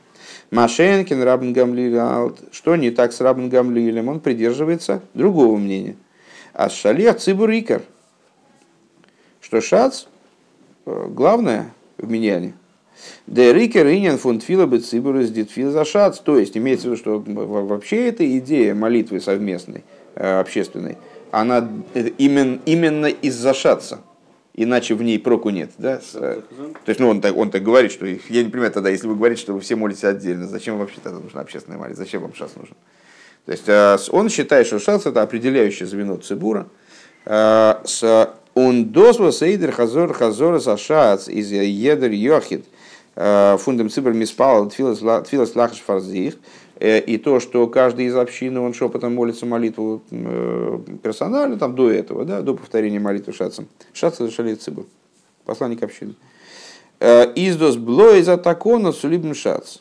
Машенкин, 0.50 1.22
Рабн 1.22 1.52
Гамлиль, 1.52 1.98
что 2.52 2.76
не 2.76 2.90
так 2.90 3.12
с 3.12 3.20
Рабн 3.20 3.48
Гамлилем, 3.48 4.08
он 4.08 4.20
придерживается 4.20 5.02
другого 5.14 5.56
мнения. 5.56 5.96
А 6.52 6.70
шалех 6.70 7.18
цибур 7.18 7.50
икар, 7.50 7.82
что 9.40 9.60
шац 9.60 10.04
э, 10.86 11.08
главное 11.10 11.72
в 11.98 12.08
миньяне. 12.08 12.54
Де 13.26 13.52
рикер 13.52 13.86
инин 13.86 14.18
фунтфила 14.18 14.66
бы 14.66 14.78
цибур 14.78 15.16
из 15.16 15.30
дитфил 15.30 15.70
за 15.70 15.84
шац. 15.84 16.18
То 16.18 16.38
есть 16.38 16.56
имеется 16.56 16.88
в 16.88 16.92
виду, 16.92 16.96
что 16.96 17.18
вообще 17.18 18.08
эта 18.08 18.38
идея 18.38 18.74
молитвы 18.74 19.20
совместной, 19.20 19.84
э, 20.14 20.40
общественной, 20.40 20.98
она 21.30 21.68
именно, 22.18 22.60
именно 22.64 23.06
из-за 23.06 23.54
шаца 23.54 24.00
иначе 24.54 24.94
в 24.94 25.02
ней 25.02 25.18
проку 25.18 25.50
нет. 25.50 25.72
Да? 25.78 26.00
То 26.12 26.44
есть, 26.86 27.00
ну, 27.00 27.08
он 27.08 27.20
так, 27.20 27.36
он 27.36 27.50
так 27.50 27.62
говорит, 27.62 27.92
что 27.92 28.06
я 28.06 28.42
не 28.42 28.50
понимаю 28.50 28.72
тогда, 28.72 28.88
если 28.88 29.06
вы 29.08 29.16
говорите, 29.16 29.40
что 29.40 29.52
вы 29.52 29.60
все 29.60 29.74
молитесь 29.74 30.04
отдельно, 30.04 30.46
зачем 30.46 30.78
вообще 30.78 30.98
тогда 31.02 31.18
нужна 31.18 31.40
общественная 31.40 31.78
молитва, 31.78 32.04
зачем 32.04 32.22
вам 32.22 32.34
шас 32.34 32.54
нужен? 32.56 32.76
То 33.46 33.52
есть, 33.52 34.10
он 34.10 34.28
считает, 34.30 34.66
что 34.66 34.78
шас 34.78 35.06
это 35.06 35.22
определяющее 35.22 35.86
звено 35.86 36.16
цибура. 36.16 36.68
С 37.26 38.34
он 38.54 38.86
досва 38.86 39.32
сейдер 39.32 39.72
хазор 39.72 40.14
хазор 40.14 40.60
сашац 40.60 41.28
из 41.28 41.50
едер 41.50 42.12
йохид 42.12 42.64
фундам 43.14 43.90
цибр 43.90 44.12
миспал 44.12 44.68
тфилас 44.68 45.54
лахаш 45.54 45.80
фарзих. 45.80 46.34
Э, 46.76 46.98
и 47.00 47.18
то, 47.18 47.40
что 47.40 47.66
каждый 47.68 48.06
из 48.06 48.16
общины, 48.16 48.60
он 48.60 48.74
шепотом 48.74 49.14
молится 49.14 49.46
молитву 49.46 50.02
э, 50.10 50.78
персонально, 51.02 51.58
там 51.58 51.74
до 51.74 51.90
этого, 51.90 52.24
да, 52.24 52.42
до 52.42 52.54
повторения 52.54 52.98
молитвы 52.98 53.32
шацем. 53.32 53.68
Шац 53.92 54.14
это 54.14 54.30
шалит 54.30 54.60
цибу, 54.60 54.86
посланник 55.44 55.82
общины. 55.82 56.14
Э, 57.00 57.30
Издос 57.34 57.76
бло 57.76 58.12
из 58.14 58.28
атакона 58.28 58.92
сулибн 58.92 59.34
шац. 59.34 59.78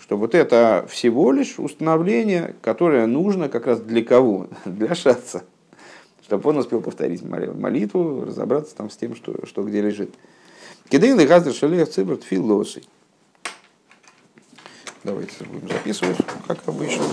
Что 0.00 0.16
вот 0.16 0.34
это 0.34 0.86
всего 0.88 1.32
лишь 1.32 1.58
установление, 1.58 2.54
которое 2.62 3.06
нужно 3.06 3.48
как 3.48 3.66
раз 3.66 3.80
для 3.80 4.02
кого? 4.02 4.46
Для 4.64 4.94
шаца. 4.94 5.42
Чтобы 6.22 6.50
он 6.50 6.58
успел 6.58 6.80
повторить 6.80 7.22
молитву, 7.22 8.24
разобраться 8.24 8.76
там 8.76 8.90
с 8.90 8.96
тем, 8.96 9.16
что, 9.16 9.34
что 9.44 9.62
где 9.64 9.80
лежит. 9.80 10.14
Кидейн 10.90 11.20
и 11.20 11.26
газдер 11.26 11.52
шалех 11.52 11.90
цибр 11.90 12.16
тфилосой. 12.16 12.82
Давайте 15.04 15.44
будем 15.44 15.68
записывать, 15.68 16.16
как 16.46 16.66
обычно. 16.66 17.04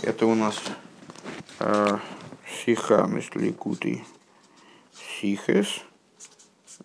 Это 0.00 0.24
у 0.24 0.34
нас 0.34 0.56
э, 1.58 1.98
сиха 2.64 3.06
мишликутый 3.06 4.06
сихес 5.20 5.82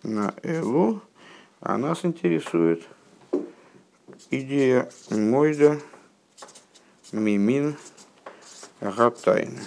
на 0.02 0.34
элу. 0.42 1.00
А 1.60 1.78
нас 1.78 2.04
интересует 2.04 2.86
идея 4.30 4.90
мойда 5.08 5.80
мимин 7.10 7.74
гатайн. 8.82 9.60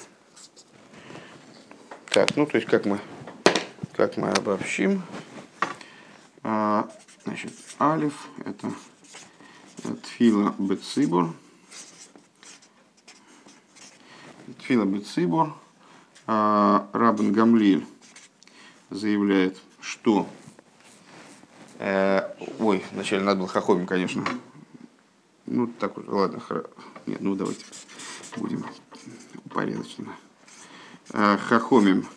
Так, 2.12 2.36
ну 2.36 2.46
то 2.46 2.58
есть 2.58 2.70
как 2.70 2.86
мы, 2.86 3.00
как 3.96 4.16
мы 4.18 4.30
обобщим. 4.30 5.02
А, 6.50 6.90
значит, 7.26 7.52
алиф 7.78 8.30
это 8.46 8.72
Тфила 10.02 10.56
Бецибор. 10.58 11.34
Тфила 14.58 14.86
Бецибор. 14.86 15.54
А, 16.26 16.90
Рабин 16.94 17.34
Гамлиль 17.34 17.86
заявляет, 18.90 19.60
что... 19.82 20.26
Э, 21.80 22.34
ой, 22.60 22.82
вначале 22.94 23.24
надо 23.24 23.40
было 23.40 23.50
Хахомим, 23.50 23.86
конечно. 23.86 24.24
Ну, 25.48 25.68
так 25.68 25.98
вот, 25.98 26.08
ладно, 26.08 26.40
хра... 26.40 26.64
Нет, 27.08 27.20
ну 27.20 27.36
давайте 27.36 27.66
будем 28.38 28.66
упорядоченно. 29.44 30.16
Э, 31.12 31.38
Хахомим 31.38 32.08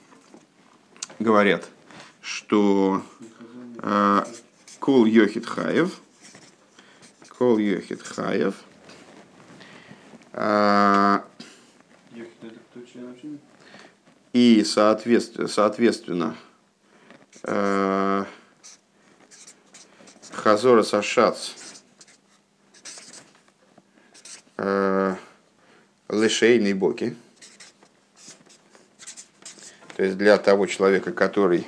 говорят, 1.19 1.69
что 2.21 3.03
Кол 3.81 5.07
Йохит 5.07 5.47
Хаев– 5.47 6.01
Кол 7.41 7.57
Йохит 7.57 8.03
Хаев. 8.03 8.55
А, 10.35 11.25
и 14.35 14.63
соответственно, 14.63 15.49
соответственно 15.49 16.37
а, 17.45 18.27
Хазора 20.33 20.83
Сашац 20.83 21.53
а, 24.59 25.17
Лишейный 26.11 26.75
Боки. 26.75 27.17
То 29.97 30.03
есть 30.05 30.19
для 30.19 30.37
того 30.37 30.67
человека, 30.67 31.11
который 31.11 31.67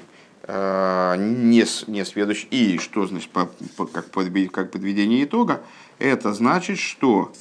не, 0.49 1.65
не 1.91 2.05
сведущий. 2.05 2.49
И 2.49 2.79
что 2.79 3.07
значит, 3.07 3.31
по, 3.31 3.47
по, 3.77 3.87
как, 3.87 4.11
под, 4.11 4.29
как 4.51 4.71
подведение 4.71 5.25
итога? 5.25 5.63
Это 5.99 6.33
значит, 6.33 6.79
что 6.79 7.33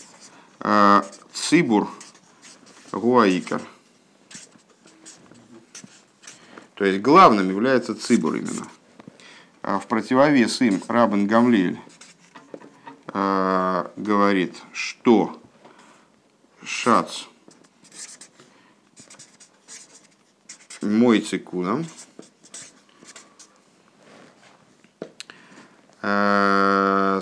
э, 0.60 1.02
цибур 1.34 1.90
гуаикар, 2.92 3.62
то 6.76 6.86
есть 6.86 7.02
главным 7.02 7.50
является 7.50 7.96
цибур 7.96 8.36
именно. 8.36 8.68
А 9.64 9.80
в 9.80 9.88
противовес 9.88 10.62
им 10.62 10.82
Рабан 10.88 11.26
Гамлиль 11.26 11.80
э, 13.08 13.90
говорит, 13.96 14.58
что 14.74 15.42
шац 16.64 17.24
мой 20.82 21.22
цикуном– 21.22 21.86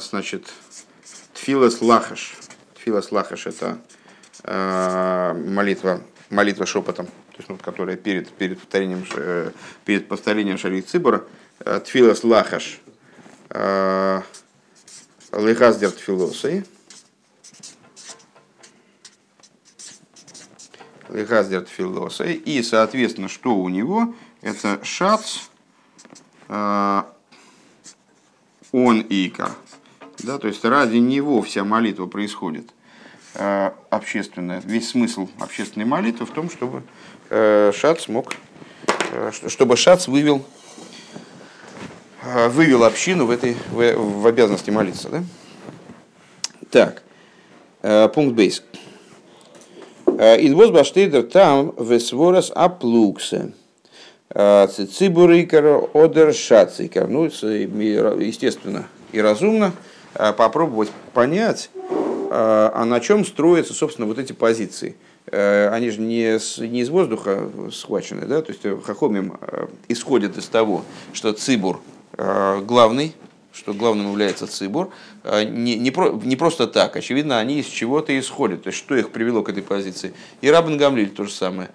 значит, 0.01 0.53
Тфилас 1.34 1.81
Лахаш. 1.81 2.36
Тфилас 2.75 3.12
Лахаш 3.12 3.48
это 3.48 3.79
э, 4.43 5.34
молитва, 5.34 6.01
молитва 6.29 6.65
шепотом, 6.65 7.05
то 7.08 7.38
есть, 7.38 7.50
ну, 7.50 7.58
которая 7.58 7.96
перед, 7.98 8.29
перед 8.29 8.60
повторением, 8.60 9.05
э, 9.15 9.51
перед 9.86 10.08
повторением 10.08 10.58
Шарих 10.58 10.86
Цибора. 10.86 11.25
Тфилас 11.86 12.24
Лахаш. 12.24 12.79
Лехаздер 15.31 15.91
Тфилосой. 15.91 16.65
Лехаздер 21.10 21.62
Тфилосой. 21.62 22.34
И, 22.34 22.62
соответственно, 22.63 23.27
что 23.27 23.55
у 23.55 23.69
него? 23.69 24.13
Это 24.41 24.84
шац, 24.84 25.50
он 28.71 29.01
ика. 29.09 29.51
Да, 30.19 30.38
то 30.38 30.47
есть 30.47 30.63
ради 30.65 30.97
него 30.97 31.41
вся 31.41 31.63
молитва 31.63 32.05
происходит 32.05 32.69
э, 33.35 33.71
общественная. 33.89 34.61
Весь 34.65 34.89
смысл 34.89 35.29
общественной 35.39 35.85
молитвы 35.85 36.25
в 36.25 36.31
том, 36.31 36.49
чтобы 36.49 36.83
э, 37.29 37.71
Шац 37.73 38.07
мог, 38.07 38.33
э, 39.11 39.31
чтобы 39.47 39.77
Шац 39.77 40.07
вывел, 40.07 40.45
вывел 42.49 42.83
общину 42.83 43.25
в, 43.25 43.31
этой, 43.31 43.55
в, 43.71 44.21
в 44.21 44.27
обязанности 44.27 44.71
молиться. 44.71 45.09
Да? 45.09 45.23
Так, 47.81 48.13
пункт 48.13 48.35
бейс. 48.35 48.61
Идвоз 50.05 50.69
баштейдер 50.71 51.23
там 51.23 51.73
весворос 51.79 52.51
аплуксе. 52.53 53.53
Цибурикер 54.31 55.89
одер 55.93 56.33
шацикер. 56.33 57.07
Ну, 57.07 57.25
естественно 57.25 58.88
и 59.12 59.19
разумно 59.19 59.74
попробовать 60.13 60.91
понять, 61.13 61.69
а 62.31 62.86
на 62.86 63.00
чем 63.00 63.25
строятся, 63.25 63.74
собственно, 63.74 64.07
вот 64.07 64.19
эти 64.19 64.33
позиции. 64.33 64.95
Они 65.31 65.89
же 65.89 66.01
не, 66.01 66.39
с, 66.39 66.57
не 66.57 66.81
из 66.81 66.89
воздуха 66.89 67.50
схвачены, 67.71 68.25
да? 68.25 68.41
то 68.41 68.51
есть 68.51 68.62
Хахомим 68.83 69.38
исходит 69.88 70.38
из 70.38 70.45
того, 70.45 70.83
что 71.13 71.33
Цибур 71.33 71.81
главный, 72.17 73.15
что 73.53 73.74
главным 73.74 74.09
является 74.12 74.48
Цибур, 74.48 74.91
не, 75.24 75.75
не, 75.75 75.91
про, 75.91 76.12
не 76.12 76.36
просто 76.36 76.67
так, 76.67 76.95
очевидно, 76.95 77.39
они 77.39 77.59
из 77.59 77.67
чего-то 77.67 78.17
исходят, 78.19 78.63
то 78.63 78.69
есть 78.69 78.79
что 78.79 78.95
их 78.95 79.12
привело 79.12 79.43
к 79.43 79.50
этой 79.50 79.63
позиции. 79.63 80.13
И 80.41 80.50
Рабан 80.50 80.77
Гамлиль 80.77 81.09
то 81.09 81.24
же 81.24 81.31
самое. 81.31 81.69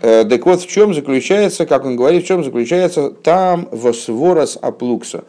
Так 0.00 0.46
вот, 0.46 0.62
в 0.62 0.66
чем 0.66 0.94
заключается, 0.94 1.66
как 1.66 1.84
он 1.84 1.96
говорит, 1.96 2.24
в 2.24 2.26
чем 2.26 2.42
заключается 2.42 3.10
там 3.10 3.68
восворос 3.70 4.58
аплукса. 4.60 5.24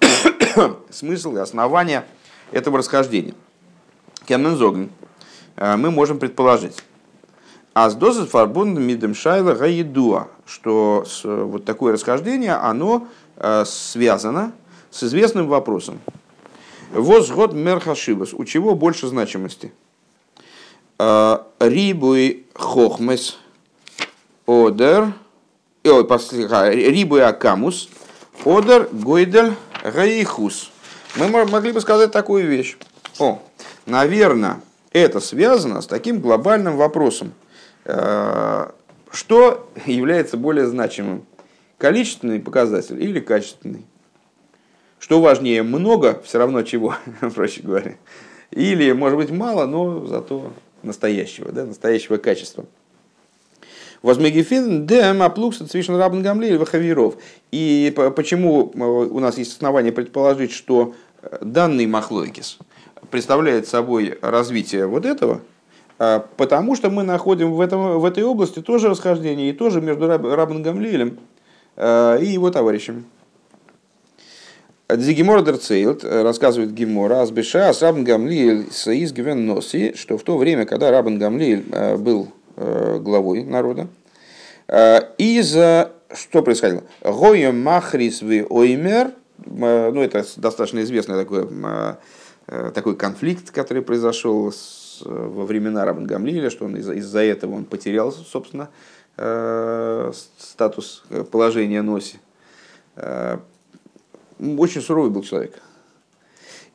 Смысл 0.90 1.36
и 1.36 1.40
основание 1.40 2.04
этого 2.50 2.78
расхождения. 2.78 3.34
Кемнензоген 4.26 4.90
мы 5.56 5.90
можем 5.90 6.18
предположить. 6.18 6.82
А 7.74 7.90
с 7.90 7.94
дозой 7.94 8.26
фарбунд 8.26 8.78
мидем 8.78 9.14
шайла 9.14 9.52
гаидуа, 9.52 10.28
что 10.46 11.04
вот 11.22 11.66
такое 11.66 11.92
расхождение, 11.92 12.54
оно 12.54 13.06
связано 13.66 14.52
с 14.90 15.04
известным 15.04 15.46
вопросом. 15.46 16.00
Возгод 16.92 17.52
мерхашибас, 17.52 18.32
у 18.32 18.44
чего 18.46 18.74
больше 18.74 19.08
значимости? 19.08 19.74
Рибуй 20.98 22.46
хохмес 22.54 23.38
одер, 24.46 25.12
рибуй 25.82 27.24
акамус, 27.24 27.88
одер 28.44 28.88
гойдель 28.92 29.54
гаихус. 29.82 30.70
Мы 31.16 31.28
могли 31.28 31.72
бы 31.72 31.80
сказать 31.80 32.12
такую 32.12 32.46
вещь. 32.46 32.76
О, 33.18 33.42
наверное, 33.86 34.60
это 34.92 35.20
связано 35.20 35.80
с 35.80 35.86
таким 35.86 36.20
глобальным 36.20 36.76
вопросом. 36.76 37.32
Что 37.84 39.70
является 39.86 40.36
более 40.36 40.66
значимым? 40.66 41.24
Количественный 41.78 42.40
показатель 42.40 43.02
или 43.02 43.20
качественный? 43.20 43.84
Что 44.98 45.20
важнее, 45.20 45.62
много 45.62 46.20
все 46.24 46.38
равно 46.38 46.62
чего, 46.62 46.94
проще 47.34 47.62
говоря. 47.62 47.96
Или, 48.50 48.92
может 48.92 49.18
быть, 49.18 49.30
мало, 49.30 49.66
но 49.66 50.06
зато 50.06 50.52
настоящего, 50.82 51.52
да, 51.52 51.64
настоящего 51.64 52.16
качества. 52.16 52.64
Возмегифин 54.02 54.86
дем 54.86 55.22
аплукса 55.22 55.66
цвишн 55.66 55.94
рабн 55.94 56.22
гамлиль 56.22 56.58
вахавиров. 56.58 57.16
И 57.50 57.94
почему 58.14 58.72
э, 58.74 58.78
у 58.78 59.18
нас 59.20 59.38
есть 59.38 59.52
основания 59.52 59.92
предположить, 59.92 60.52
что 60.52 60.94
э, 61.22 61.38
данный 61.40 61.86
махлойкис 61.86 62.58
представляет 63.10 63.66
собой 63.66 64.18
развитие 64.20 64.86
вот 64.86 65.06
этого, 65.06 65.40
э, 65.98 66.20
потому 66.36 66.76
что 66.76 66.90
мы 66.90 67.02
находим 67.02 67.52
в, 67.52 67.60
этом, 67.60 67.98
в 67.98 68.04
этой 68.04 68.24
области 68.24 68.60
тоже 68.60 68.88
расхождение, 68.88 69.50
и 69.50 69.52
тоже 69.52 69.80
между 69.80 70.06
Рабан 70.08 70.62
Гамлилем 70.62 71.18
и 71.78 72.26
его 72.26 72.50
товарищами. 72.50 73.04
Дзигимор 74.88 75.42
Дерцейлд 75.42 76.04
рассказывает 76.04 76.72
Гимора, 76.72 77.20
Азбеша, 77.20 77.72
Рабан 77.78 78.04
Гамлиэль 78.04 78.68
Саиз 78.70 79.12
Гвен 79.12 79.44
Носи, 79.44 79.94
что 79.94 80.16
в 80.16 80.22
то 80.22 80.38
время, 80.38 80.64
когда 80.64 80.90
Рабан 80.90 81.18
Гамлиэль 81.18 81.64
был 81.98 82.28
Э, 82.28 82.35
главой 82.56 83.44
народа. 83.44 83.88
Э, 84.68 85.00
и 85.18 85.40
за 85.42 85.92
что 86.14 86.42
происходило? 86.42 86.82
Гоя 87.02 87.52
махрис 87.52 88.22
вы 88.22 88.46
оймер, 88.48 89.08
э, 89.44 89.90
ну 89.90 90.02
это 90.02 90.24
достаточно 90.36 90.80
известный 90.80 91.16
такой, 91.16 91.48
такой 92.74 92.96
конфликт, 92.96 93.50
который 93.50 93.82
произошел 93.82 94.52
с, 94.52 95.02
во 95.04 95.44
времена 95.44 95.84
Рабан 95.84 96.06
Гамлиля, 96.06 96.48
что 96.48 96.64
он 96.64 96.76
из- 96.76 96.88
из-за 96.88 97.20
этого 97.20 97.54
он 97.54 97.64
потерял, 97.64 98.12
собственно, 98.12 98.68
статус 100.38 101.04
положения 101.32 101.82
носи. 101.82 102.18
Очень 102.94 104.80
суровый 104.80 105.10
был 105.10 105.22
человек. 105.22 105.60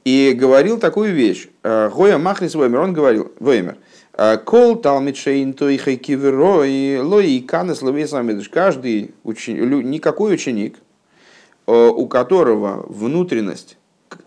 И 0.04 0.34
говорил 0.34 0.80
такую 0.80 1.14
вещь. 1.14 1.48
Гоя 1.64 2.18
Махрис 2.18 2.56
Веймер, 2.56 2.80
он 2.80 2.94
говорил, 2.94 3.32
Веймер– 3.40 3.78
Э, 4.14 4.38
кол 4.38 4.76
талмитшейн 4.76 5.54
тойхай 5.54 5.96
киверо 5.96 6.64
и 6.64 6.98
лои 6.98 7.40
канес 7.40 7.82
ловесамидыш. 7.82 8.50
Каждый 8.50 9.16
ученик, 9.24 9.84
никакой 9.84 10.36
ученик, 10.36 10.78
э, 11.66 11.72
у 11.72 12.08
которого 12.08 12.86
внутренность 12.88 13.78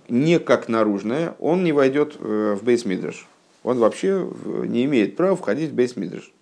не 0.08 0.38
как 0.38 0.68
наружная, 0.68 1.36
он 1.38 1.62
не 1.64 1.72
войдет 1.72 2.16
э, 2.18 2.56
в 2.58 2.64
бейсмидрш. 2.64 3.28
Он 3.62 3.78
вообще 3.78 4.28
не 4.66 4.84
имеет 4.84 5.16
права 5.16 5.36
входить 5.36 5.70
в 5.70 5.74
бейсмидрш. 5.74 6.32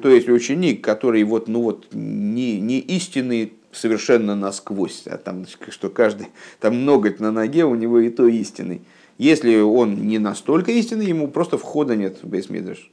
То 0.00 0.08
есть 0.08 0.28
ученик, 0.28 0.82
который 0.82 1.22
вот, 1.22 1.46
ну 1.46 1.62
вот, 1.62 1.88
не, 1.92 2.58
не 2.58 2.80
истинный 2.80 3.52
совершенно 3.74 4.34
насквозь, 4.34 5.04
а 5.06 5.18
там, 5.18 5.44
что 5.68 5.90
каждый, 5.90 6.28
там 6.60 6.84
ноготь 6.84 7.20
на 7.20 7.30
ноге 7.30 7.64
у 7.64 7.74
него 7.74 7.98
и 8.00 8.10
то 8.10 8.26
истинный 8.26 8.82
если 9.18 9.60
он 9.60 10.06
не 10.06 10.18
настолько 10.18 10.72
истинный, 10.72 11.06
ему 11.06 11.28
просто 11.28 11.58
входа 11.58 11.94
нет 11.94 12.18
в 12.22 12.26
Бейсмидриш. 12.26 12.90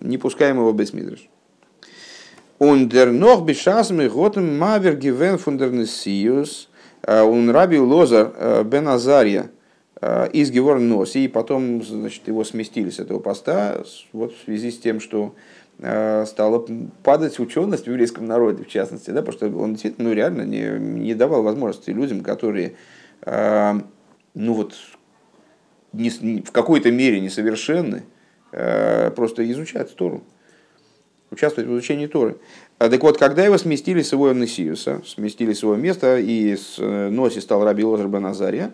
Не 0.00 0.18
пускаем 0.18 0.56
его 0.56 0.70
в 0.70 0.74
Бейсмидриш. 0.74 1.28
Он 2.58 2.88
дер 2.88 3.10
нох 3.10 3.44
бешасмы 3.44 4.08
готем 4.08 4.56
мавер 4.58 4.96
гивен 4.96 5.38
фундернесиус. 5.38 6.68
Он 7.06 7.50
раби 7.50 7.78
Лозар 7.78 8.32
э, 8.36 8.62
бен 8.64 8.88
Азария 8.88 9.50
э, 10.00 10.30
из 10.32 10.50
Гевор 10.50 10.78
Носи, 10.78 11.24
и 11.24 11.28
потом 11.28 11.82
значит, 11.82 12.26
его 12.28 12.44
сместили 12.44 12.88
с 12.88 12.98
этого 12.98 13.18
поста 13.18 13.82
вот 14.12 14.32
в 14.34 14.44
связи 14.44 14.70
с 14.70 14.78
тем, 14.78 15.00
что 15.00 15.34
э, 15.34 15.38
стала 15.78 16.66
падать 17.02 17.38
ученость 17.40 17.84
в 17.84 17.88
еврейском 17.88 18.26
народе, 18.26 18.64
в 18.64 18.68
частности, 18.68 19.10
да, 19.10 19.22
потому 19.22 19.32
что 19.32 19.58
он 19.58 19.72
действительно 19.72 20.08
ну, 20.08 20.14
реально 20.14 20.42
не, 20.42 20.78
не 20.78 21.14
давал 21.14 21.42
возможности 21.42 21.90
людям, 21.90 22.20
которые 22.22 22.76
ну 24.34 24.52
вот, 24.52 24.74
не, 25.92 26.10
в 26.40 26.50
какой-то 26.50 26.90
мере 26.90 27.20
несовершенны, 27.20 28.02
э, 28.52 29.10
просто 29.10 29.50
изучать 29.50 29.94
Тору, 29.94 30.22
участвовать 31.30 31.68
в 31.70 31.72
изучении 31.72 32.06
Торы. 32.06 32.36
А 32.78 32.88
так 32.88 33.02
вот, 33.02 33.18
когда 33.18 33.44
его 33.44 33.56
сместили 33.56 34.02
с 34.02 34.12
его 34.12 34.32
Несиуса, 34.32 35.02
сместили 35.06 35.52
с 35.52 35.62
его 35.62 35.76
места, 35.76 36.18
и 36.18 36.56
с 36.56 36.76
э, 36.78 37.08
Носи 37.10 37.40
стал 37.40 37.64
Раби 37.64 37.84
Лозер 37.84 38.08
Баназария, 38.08 38.66
э, 38.66 38.70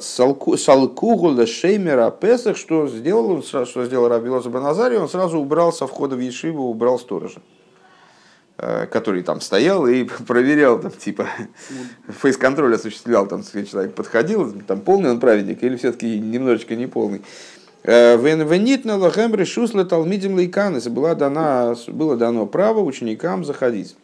Салкугула 0.00 1.46
Шеймера 1.46 2.10
Песах, 2.10 2.56
что 2.56 2.88
сделал 2.88 3.30
он, 3.30 3.42
что 3.42 3.84
сделал 3.84 4.08
Раби 4.08 4.30
Лозер 4.30 4.50
Баназария, 4.50 4.98
он 4.98 5.08
сразу 5.08 5.38
убрал 5.38 5.72
со 5.72 5.86
входа 5.86 6.16
в 6.16 6.20
Ешиву, 6.20 6.70
убрал 6.70 6.98
сторожа. 6.98 7.40
Э, 8.60 8.86
который 8.86 9.22
там 9.22 9.40
стоял 9.40 9.86
и 9.86 10.02
проверял, 10.26 10.80
там, 10.80 10.90
типа, 10.90 11.28
фейс-контроль 12.08 12.74
осуществлял, 12.74 13.28
там, 13.28 13.44
человек 13.44 13.94
подходил, 13.94 14.52
там, 14.66 14.80
полный 14.80 15.10
он 15.10 15.20
праведник 15.20 15.62
или 15.62 15.76
все-таки 15.76 16.18
немножечко 16.18 16.74
неполный. 16.74 17.22
Э, 17.84 18.16
Венвенитна 18.16 18.96
лахем 18.96 19.32
решусла 19.36 19.84
талмидим 19.84 20.36
лейканес. 20.36 20.88
Было 20.88 21.14
дано 21.14 22.46
право 22.46 22.80
ученикам 22.80 23.44
заходить. 23.44 23.96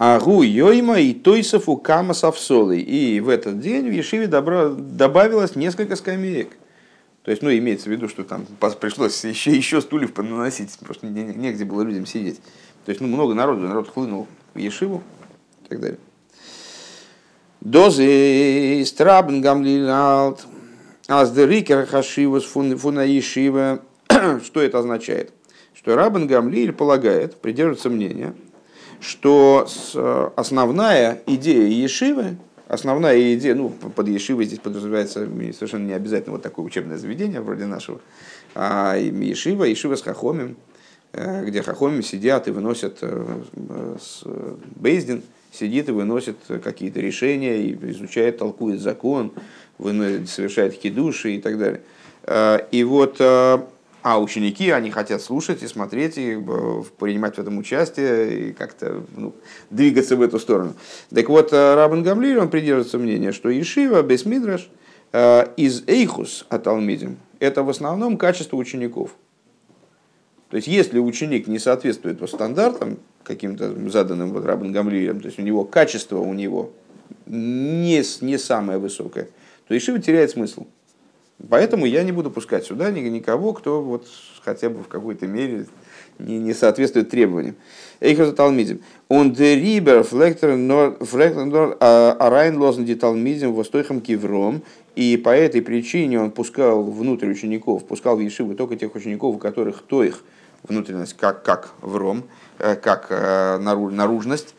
Агу 0.00 0.42
йойма 0.42 1.00
и 1.00 1.12
тойсов 1.12 1.68
у 1.68 1.76
кама 1.76 2.14
совсолы. 2.14 2.78
И 2.78 3.18
в 3.18 3.28
этот 3.28 3.58
день 3.58 3.88
в 3.88 3.92
Ешиве 3.92 4.28
добавилось 4.28 5.56
несколько 5.56 5.96
скамеек. 5.96 6.50
То 7.24 7.32
есть, 7.32 7.42
ну, 7.42 7.50
имеется 7.50 7.88
в 7.88 7.92
виду, 7.92 8.08
что 8.08 8.22
там 8.22 8.46
пришлось 8.80 9.24
еще, 9.24 9.50
еще 9.50 9.80
стульев 9.80 10.12
понаносить, 10.12 10.70
потому 10.78 10.94
что 10.94 11.08
негде 11.08 11.64
было 11.64 11.82
людям 11.82 12.06
сидеть. 12.06 12.36
То 12.84 12.90
есть 12.90 13.00
ну, 13.00 13.08
много 13.08 13.34
народу, 13.34 13.66
народ 13.66 13.90
хлынул 13.92 14.28
в 14.54 14.58
Ешиву 14.58 15.02
и 15.64 15.68
так 15.68 15.80
далее. 15.80 15.98
Дозы 17.60 18.84
страбн 18.86 19.40
гамлилалт. 19.40 20.46
Аздерикер 21.08 21.86
хашивас 21.86 22.44
фуна 22.44 23.02
Ешива. 23.02 23.82
Что 24.44 24.62
это 24.62 24.78
означает? 24.78 25.32
Что 25.74 25.96
Рабан 25.96 26.26
Гамлиль 26.26 26.72
полагает, 26.72 27.40
придерживается 27.40 27.88
мнения, 27.88 28.34
что 29.00 29.66
основная 30.36 31.22
идея 31.26 31.68
Ешивы, 31.68 32.36
основная 32.66 33.34
идея, 33.34 33.54
ну, 33.54 33.70
под 33.70 34.08
Ешивой 34.08 34.44
здесь 34.44 34.58
подразумевается 34.58 35.28
совершенно 35.52 35.86
не 35.86 35.92
обязательно 35.92 36.32
вот 36.32 36.42
такое 36.42 36.66
учебное 36.66 36.98
заведение 36.98 37.40
вроде 37.40 37.66
нашего, 37.66 38.00
а 38.54 38.96
Ешива, 38.96 39.64
Ешива 39.64 39.96
с 39.96 40.02
Хахомим, 40.02 40.56
Э, 41.12 41.42
где 41.44 41.62
хахоми 41.62 42.02
сидят 42.02 42.48
и 42.48 42.50
выносят 42.50 42.98
э, 43.00 43.40
с 43.98 44.24
Бейздин 44.76 45.22
сидит 45.50 45.88
и 45.88 45.92
выносит 45.92 46.36
какие-то 46.62 47.00
решения, 47.00 47.56
и 47.62 47.72
изучает, 47.92 48.36
толкует 48.36 48.80
закон, 48.80 49.32
выносит, 49.78 50.28
совершает 50.28 50.74
хидуши 50.74 51.36
и 51.36 51.40
так 51.40 51.58
далее. 51.58 51.80
Э, 52.24 52.58
и 52.70 52.84
вот, 52.84 53.16
э, 53.20 53.58
а 54.10 54.18
ученики, 54.18 54.70
они 54.70 54.90
хотят 54.90 55.20
слушать 55.20 55.62
и 55.62 55.66
смотреть, 55.66 56.16
и 56.16 56.32
э, 56.32 56.82
принимать 56.98 57.36
в 57.36 57.38
этом 57.38 57.58
участие, 57.58 58.48
и 58.48 58.52
как-то 58.52 59.04
ну, 59.16 59.34
двигаться 59.70 60.16
в 60.16 60.22
эту 60.22 60.38
сторону. 60.38 60.74
Так 61.14 61.28
вот, 61.28 61.52
Рабан 61.52 62.02
Гамлиль, 62.02 62.38
он 62.38 62.48
придерживается 62.48 62.98
мнения, 62.98 63.32
что 63.32 63.48
Ишива, 63.50 64.02
Бесмидраш, 64.02 64.70
из 65.56 65.84
Эйхус 65.86 66.44
от 66.50 66.66
Алмидим, 66.66 67.16
это 67.40 67.62
в 67.62 67.70
основном 67.70 68.18
качество 68.18 68.56
учеников. 68.56 69.14
То 70.50 70.56
есть, 70.56 70.68
если 70.68 70.98
ученик 70.98 71.46
не 71.46 71.58
соответствует 71.58 72.18
по 72.18 72.26
стандартам, 72.26 72.98
каким-то 73.22 73.74
заданным 73.90 74.32
вот 74.32 74.46
Рабан 74.46 74.72
Гамлием, 74.72 75.20
то 75.20 75.26
есть 75.26 75.38
у 75.38 75.42
него 75.42 75.64
качество 75.64 76.18
у 76.18 76.32
него 76.32 76.72
не, 77.26 78.02
не 78.22 78.38
самое 78.38 78.78
высокое, 78.78 79.28
то 79.66 79.76
Ишива 79.76 79.98
теряет 79.98 80.30
смысл. 80.30 80.66
Поэтому 81.48 81.86
я 81.86 82.02
не 82.02 82.12
буду 82.12 82.30
пускать 82.30 82.64
сюда 82.64 82.90
никого, 82.90 83.52
кто 83.52 83.80
вот 83.82 84.06
хотя 84.44 84.70
бы 84.70 84.82
в 84.82 84.88
какой-то 84.88 85.26
мере 85.26 85.66
не, 86.18 86.38
не 86.38 86.52
соответствует 86.52 87.10
требованиям. 87.10 87.54
Эйхоза 88.00 88.32
Талмидим. 88.32 88.80
Он 89.08 89.32
дерибер 89.32 90.02
флектор 90.02 90.56
нор 90.56 90.96
арайн 91.80 92.58
лозен 92.58 92.98
Талмидим 92.98 93.52
востойхам 93.52 94.00
кивром. 94.00 94.62
И 94.96 95.16
по 95.16 95.28
этой 95.28 95.62
причине 95.62 96.20
он 96.20 96.32
пускал 96.32 96.82
внутрь 96.82 97.30
учеников, 97.30 97.84
пускал 97.84 98.16
в 98.16 98.20
Ешивы 98.20 98.56
только 98.56 98.74
тех 98.74 98.96
учеников, 98.96 99.36
у 99.36 99.38
которых 99.38 99.82
то 99.82 100.02
их 100.02 100.24
внутренность 100.64 101.14
как, 101.16 101.44
как 101.44 101.72
в 101.80 101.96
ром, 101.96 102.24
э, 102.58 102.74
как 102.74 103.06
э, 103.10 103.58
наружность, 103.58 104.56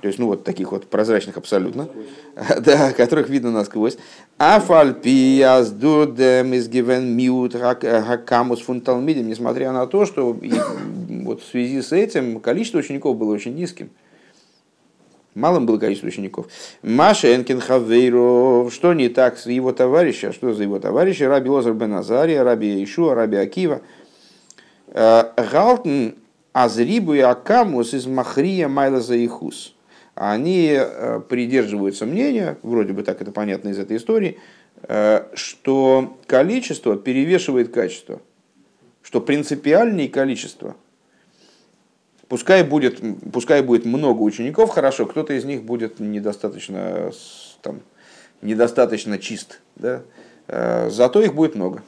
то 0.00 0.06
есть, 0.06 0.20
ну, 0.20 0.26
вот 0.26 0.44
таких 0.44 0.70
вот 0.70 0.86
прозрачных 0.86 1.36
абсолютно, 1.36 1.88
да, 2.60 2.92
которых 2.92 3.28
видно 3.28 3.50
насквозь. 3.50 3.98
Афальпиас 4.36 5.70
дудем 5.70 6.54
из 6.54 6.68
гивен 6.68 7.16
миут 7.16 7.54
хакамус 7.54 8.60
фунталмидим, 8.60 9.26
несмотря 9.26 9.72
на 9.72 9.86
то, 9.86 10.06
что 10.06 10.32
вот 10.32 11.42
в 11.42 11.46
связи 11.46 11.82
с 11.82 11.92
этим 11.92 12.38
количество 12.38 12.78
учеников 12.78 13.16
было 13.16 13.34
очень 13.34 13.54
низким. 13.54 13.90
Малым 15.34 15.66
было 15.66 15.78
количество 15.78 16.08
учеников. 16.08 16.46
Маша 16.82 17.34
Энкин 17.34 17.60
Хавейров, 17.60 18.72
что 18.72 18.92
не 18.92 19.08
так 19.08 19.38
с 19.38 19.46
его 19.46 19.72
товарища, 19.72 20.32
что 20.32 20.52
за 20.52 20.62
его 20.62 20.78
товарища, 20.78 21.28
Раби 21.28 21.48
Лозар 21.48 21.74
Бен 21.74 21.94
Азария, 21.94 22.42
Раби 22.42 22.82
Ишуа, 22.82 23.14
Раби 23.14 23.36
Акива. 23.36 23.80
Э, 24.88 25.24
Галтен 25.52 26.14
Азрибу 26.52 27.14
и 27.14 27.20
Акамус 27.20 27.94
из 27.94 28.06
Махрия 28.06 28.68
Майла 28.68 29.00
Заихус 29.00 29.74
они 30.18 30.74
э, 30.76 31.20
придерживаются 31.28 32.04
мнения, 32.04 32.58
вроде 32.62 32.92
бы 32.92 33.04
так 33.04 33.22
это 33.22 33.30
понятно 33.30 33.68
из 33.68 33.78
этой 33.78 33.96
истории, 33.98 34.38
э, 34.82 35.24
что 35.34 36.18
количество 36.26 36.96
перевешивает 36.96 37.72
качество, 37.72 38.20
что 39.00 39.20
принципиальнее 39.20 40.08
количество. 40.08 40.74
Пускай 42.26 42.64
будет, 42.64 43.00
пускай 43.32 43.62
будет 43.62 43.84
много 43.84 44.22
учеников, 44.22 44.70
хорошо, 44.70 45.06
кто-то 45.06 45.34
из 45.34 45.44
них 45.44 45.62
будет 45.62 46.00
недостаточно, 46.00 47.12
там, 47.62 47.80
недостаточно 48.42 49.18
чист, 49.18 49.60
да? 49.76 50.02
Э, 50.48 50.90
зато 50.90 51.22
их 51.22 51.34
будет 51.34 51.54
много. 51.54 51.84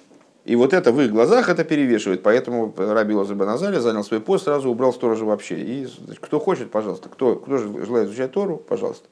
И 0.51 0.57
вот 0.57 0.75
это 0.75 0.91
в 0.91 1.01
их 1.01 1.13
глазах 1.13 1.49
это 1.49 1.63
перевешивает. 1.63 2.25
Поэтому 2.25 2.75
Раби 2.77 3.15
Лоза 3.15 3.37
Баназари 3.37 3.77
занял 3.77 4.03
свой 4.03 4.21
пост, 4.21 4.47
сразу 4.47 4.69
убрал 4.69 4.93
сторожа 4.93 5.25
вообще. 5.25 5.61
И 5.61 5.89
кто 6.21 6.41
хочет, 6.41 6.73
пожалуйста. 6.73 7.09
Кто, 7.09 7.37
кто 7.37 7.57
желает 7.57 8.09
изучать 8.09 8.33
Тору, 8.33 8.57
пожалуйста. 8.57 9.07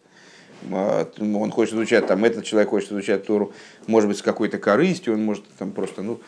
А, 0.72 1.08
он 1.20 1.52
хочет 1.52 1.74
изучать, 1.74 2.08
там, 2.08 2.24
этот 2.24 2.44
человек 2.44 2.70
хочет 2.70 2.90
изучать 2.90 3.24
Тору, 3.24 3.52
может 3.86 4.08
быть, 4.08 4.18
с 4.18 4.22
какой-то 4.22 4.58
корыстью, 4.58 5.14
он 5.14 5.24
может 5.24 5.44
там 5.56 5.70
просто, 5.70 6.02
ну, 6.02 6.18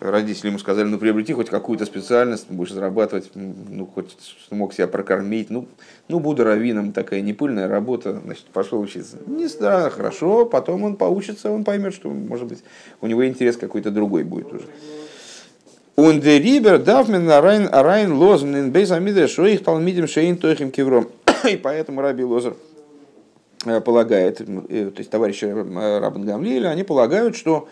родители 0.00 0.48
ему 0.48 0.58
сказали, 0.58 0.86
ну, 0.86 0.98
приобрети 0.98 1.32
хоть 1.32 1.50
какую-то 1.50 1.86
специальность, 1.86 2.50
будешь 2.50 2.72
зарабатывать, 2.72 3.30
ну, 3.34 3.86
хоть 3.86 4.16
смог 4.48 4.72
себя 4.72 4.88
прокормить, 4.88 5.50
ну, 5.50 5.66
ну, 6.08 6.20
буду 6.20 6.44
раввином, 6.44 6.92
такая 6.92 7.20
непыльная 7.20 7.68
работа, 7.68 8.20
значит, 8.24 8.44
пошел 8.46 8.80
учиться. 8.80 9.18
Не 9.26 9.48
да, 9.60 9.90
хорошо, 9.90 10.46
потом 10.46 10.84
он 10.84 10.96
поучится, 10.96 11.50
он 11.50 11.64
поймет, 11.64 11.94
что, 11.94 12.08
может 12.10 12.46
быть, 12.46 12.62
у 13.00 13.06
него 13.06 13.26
интерес 13.26 13.56
какой-то 13.56 13.90
другой 13.90 14.24
будет 14.24 14.52
уже. 14.52 14.66
Он 15.96 16.22
рибер 16.22 16.78
давмен 16.78 17.28
арайн 17.28 17.68
арайн 17.72 18.12
лозен 18.12 18.54
ин 18.56 18.70
бейс 18.70 18.92
амидре 18.92 19.26
шоих 19.26 19.64
талмидим 19.64 20.06
шейн 20.06 20.36
тохим 20.36 20.70
кевром. 20.70 21.08
И 21.50 21.56
поэтому 21.56 22.00
Раби 22.00 22.22
Лозер 22.22 22.54
э, 23.64 23.80
полагает, 23.80 24.40
э, 24.40 24.44
то 24.44 24.98
есть 24.98 25.10
товарищи 25.10 25.46
э, 25.46 25.98
Рабан 25.98 26.24
Гамлиеля, 26.24 26.68
они 26.68 26.84
полагают, 26.84 27.34
что 27.34 27.68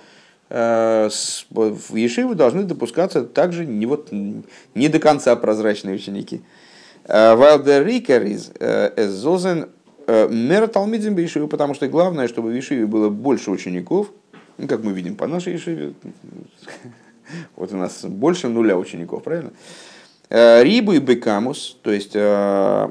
в 0.49 1.95
Ешивы 1.95 2.35
должны 2.35 2.63
допускаться 2.63 3.23
также 3.23 3.67
не, 3.67 3.87
вот, 3.87 4.13
не 4.13 4.89
до 4.89 4.99
конца 4.99 5.35
прозрачные 5.35 5.97
ученики. 5.97 6.43
Вайлдер 7.09 7.85
Рикер 7.85 8.23
из 8.23 8.51
Эзозен 8.51 9.69
Талмидзим 10.07 11.15
Бешивы, 11.15 11.49
потому 11.49 11.75
что 11.75 11.89
главное, 11.89 12.29
чтобы 12.29 12.51
в 12.51 12.55
Ешиве 12.55 12.87
было 12.87 13.09
больше 13.09 13.51
учеников, 13.51 14.13
ну, 14.59 14.69
как 14.69 14.83
мы 14.83 14.93
видим 14.93 15.17
по 15.17 15.27
нашей 15.27 15.55
Ешиве, 15.55 15.95
вот 17.57 17.73
у 17.73 17.77
нас 17.77 18.05
больше 18.05 18.49
нуля 18.49 18.77
учеников, 18.77 19.25
правильно? 19.25 19.51
Э, 20.31 20.63
Рибу 20.63 20.93
и 20.93 20.99
Бекамус, 20.99 21.77
то 21.83 21.91
есть 21.91 22.13
э, 22.15 22.89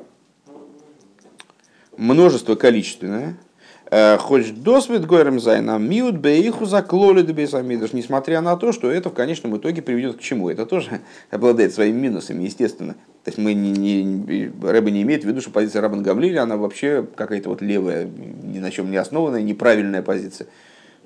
множество 1.97 2.55
количественное, 2.55 3.37
Э, 3.37 3.44
Хоть 3.91 4.63
досвид 4.63 5.05
горем 5.05 5.39
зайна 5.39 5.77
миут 5.77 6.17
бейху 6.17 6.65
заклоли 6.65 7.21
бейсамидаш, 7.21 7.93
несмотря 7.93 8.41
на 8.41 8.57
то, 8.57 8.71
что 8.71 8.89
это 8.89 9.09
в 9.09 9.13
конечном 9.13 9.55
итоге 9.57 9.83
приведет 9.83 10.17
к 10.17 10.21
чему? 10.21 10.49
Это 10.49 10.65
тоже 10.65 11.01
обладает 11.29 11.73
своими 11.73 11.99
минусами, 11.99 12.43
естественно. 12.43 12.95
То 13.23 13.29
есть 13.29 13.37
мы 13.37 13.53
не, 13.53 13.71
не, 13.71 14.51
Рэба 14.61 14.91
не 14.91 15.01
имеет 15.03 15.23
в 15.23 15.27
виду, 15.27 15.41
что 15.41 15.51
позиция 15.51 15.81
Рабан 15.81 16.03
Гамлиля, 16.03 16.41
она 16.41 16.57
вообще 16.57 17.05
какая-то 17.15 17.49
вот 17.49 17.61
левая, 17.61 18.07
ни 18.43 18.59
на 18.59 18.71
чем 18.71 18.91
не 18.91 18.97
основанная, 18.97 19.41
неправильная 19.41 20.01
позиция. 20.01 20.47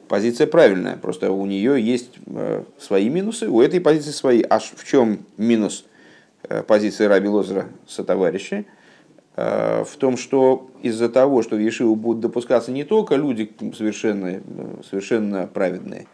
Позиция 0.08 0.48
правильная, 0.48 0.98
просто 0.98 1.32
у 1.32 1.46
нее 1.46 1.82
есть 1.82 2.12
э, 2.26 2.64
свои 2.80 3.10
минусы, 3.10 3.48
у 3.48 3.62
этой 3.62 3.80
позиции 3.80 4.12
свои. 4.12 4.44
Аж 4.50 4.74
в 4.76 4.86
чем 4.86 5.20
минус 5.38 5.86
э, 6.44 6.64
позиции 6.64 7.06
Раби 7.06 7.28
Лозера 7.28 7.68
со 7.88 8.04
товарищей? 8.04 8.66
Э, 9.42 9.86
в 9.86 9.96
том, 9.96 10.18
что 10.18 10.70
из-за 10.82 11.08
того, 11.08 11.44
что 11.44 11.56
в 11.56 11.60
Ешиву 11.60 11.96
будут 11.96 12.20
допускаться 12.20 12.72
не 12.72 12.84
только 12.84 13.16
люди 13.16 13.50
совершенно, 13.78 14.42
совершенно 14.90 15.48
праведные, 15.48 16.08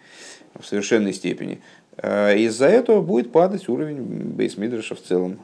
в 0.60 0.64
совершенной 0.64 1.12
степени, 1.12 1.60
э, 1.98 2.38
из-за 2.38 2.68
этого 2.68 3.02
будет 3.02 3.32
падать 3.32 3.68
уровень 3.68 3.98
бейсмидраша 3.98 4.94
в 4.94 5.02
целом. 5.02 5.40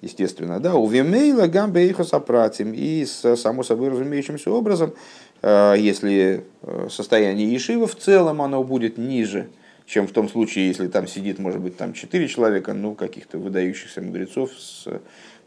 Естественно, 0.00 0.58
да, 0.58 0.76
у 0.76 0.86
Вимейла 0.86 1.48
гамбе 1.48 1.94
сапратим 2.02 2.72
и 2.72 3.04
само 3.04 3.62
собой 3.62 3.90
разумеющимся 3.90 4.50
образом, 4.50 4.94
э, 5.42 5.74
если 5.76 6.44
состояние 6.88 7.52
Ешива 7.52 7.86
в 7.86 7.96
целом 7.96 8.40
оно 8.40 8.64
будет 8.64 8.96
ниже, 8.96 9.48
чем 9.84 10.06
в 10.06 10.12
том 10.12 10.30
случае, 10.30 10.68
если 10.68 10.86
там 10.86 11.06
сидит, 11.06 11.38
может 11.38 11.60
быть, 11.60 11.76
там 11.76 11.92
четыре 11.92 12.28
человека, 12.28 12.72
ну, 12.72 12.94
каких-то 12.94 13.38
выдающихся 13.38 14.00
мудрецов 14.00 14.50
с 14.52 14.86
Э, 14.86 14.98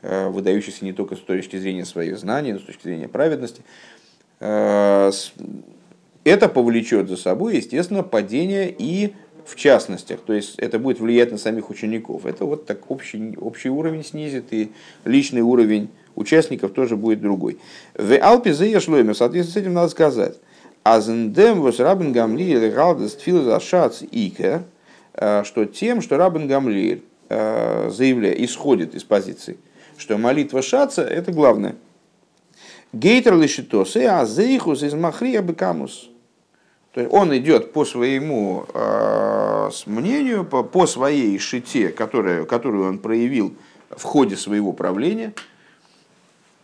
выдающийся 0.01 0.83
не 0.83 0.93
только 0.93 1.15
с 1.15 1.19
точки 1.19 1.57
зрения 1.57 1.85
своих 1.85 2.17
знаний, 2.17 2.53
но 2.53 2.59
с 2.59 2.63
точки 2.63 2.83
зрения 2.83 3.07
праведности, 3.07 3.61
э, 4.39 5.11
это 6.23 6.49
повлечет 6.49 7.07
за 7.07 7.17
собой, 7.17 7.57
естественно, 7.57 8.03
падение 8.03 8.73
и 8.75 9.13
в 9.45 9.55
частностях. 9.55 10.21
То 10.21 10.33
есть 10.33 10.55
это 10.57 10.79
будет 10.79 10.99
влиять 10.99 11.31
на 11.31 11.37
самих 11.37 11.69
учеников. 11.69 12.25
Это 12.25 12.45
вот 12.45 12.65
так 12.65 12.89
общий, 12.89 13.35
общий 13.39 13.69
уровень 13.69 14.03
снизит, 14.03 14.45
и 14.51 14.71
личный 15.05 15.41
уровень 15.41 15.89
участников 16.15 16.71
тоже 16.73 16.95
будет 16.95 17.21
другой. 17.21 17.59
В 17.95 18.17
Алпе 18.17 18.53
шлойме, 18.79 19.13
соответственно, 19.13 19.53
с 19.53 19.63
этим 19.63 19.73
надо 19.73 19.89
сказать. 19.89 20.37
Азендем 20.83 21.61
вос 21.61 21.79
рабен 21.79 22.11
гамлиэль 22.11 22.71
галдес 22.71 23.15
тфилзашац 23.15 24.01
икер, 24.09 24.63
э, 25.13 25.43
что 25.45 25.65
тем, 25.65 26.01
что 26.01 26.17
рабен 26.17 26.47
гамлиэль 26.47 27.03
заявляет, 27.29 28.41
исходит 28.41 28.93
из 28.93 29.03
позиции– 29.05 29.57
что 30.01 30.17
молитва 30.17 30.63
шаца– 30.63 31.03
это 31.03 31.31
главное. 31.31 31.75
Гейтер 32.91 33.37
лишитосы, 33.37 34.03
а 34.05 34.25
зейхус 34.25 34.81
из 34.81 34.95
махрия 34.95 35.41
бекамус. 35.41 36.09
То 36.93 37.01
есть 37.01 37.13
он 37.13 37.37
идет 37.37 37.71
по 37.71 37.85
своему 37.85 38.65
э, 38.73 39.69
мнению, 39.85 40.43
по, 40.43 40.63
по 40.63 40.87
своей 40.87 41.37
шите, 41.37 41.89
которая, 41.89 42.45
которую 42.45 42.89
он 42.89 42.97
проявил 42.97 43.55
в 43.91 44.01
ходе 44.01 44.35
своего 44.35 44.73
правления, 44.73 45.33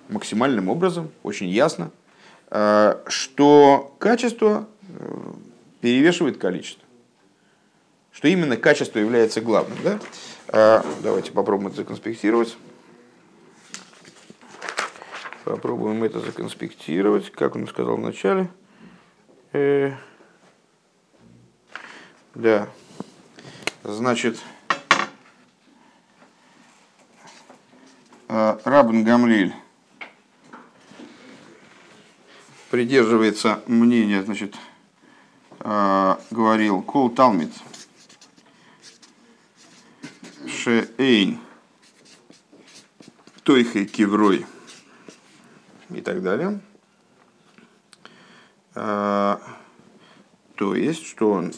максимальным 0.09 0.67
образом, 0.67 1.11
очень 1.21 1.47
ясно, 1.47 1.91
э, 2.49 2.95
что 3.05 3.95
качество 3.99 4.67
э, 4.89 5.17
перевешивает 5.79 6.37
количество. 6.37 6.83
Что 8.11 8.27
именно 8.27 8.57
качество 8.57 8.97
является 8.97 9.41
главным. 9.41 9.77
Да? 9.83 9.99
Э, 10.47 10.81
давайте 11.03 11.31
попробуем 11.31 11.67
это 11.67 11.77
законспектировать. 11.77 12.57
Попробуем 15.47 16.03
это 16.03 16.19
законспектировать, 16.19 17.31
как 17.31 17.55
он 17.55 17.67
сказал 17.67 17.95
в 17.95 18.01
начале. 18.01 18.49
Э, 19.53 19.93
да. 22.35 22.67
Значит, 23.81 24.43
э, 28.27 28.59
Рабн 28.65 29.05
Гамлиль 29.05 29.53
придерживается 32.69 33.63
мнения, 33.67 34.23
значит, 34.23 34.53
э, 35.61 36.15
говорил 36.29 36.81
Кул 36.81 37.09
Талмит 37.09 37.53
Шеэйн 40.45 41.39
Тойхей 43.43 43.85
Киврой 43.85 44.45
и 45.89 46.01
так 46.01 46.21
далее. 46.21 46.59
А, 48.75 49.41
то 50.55 50.75
есть, 50.75 51.05
что 51.05 51.31
он, 51.31 51.53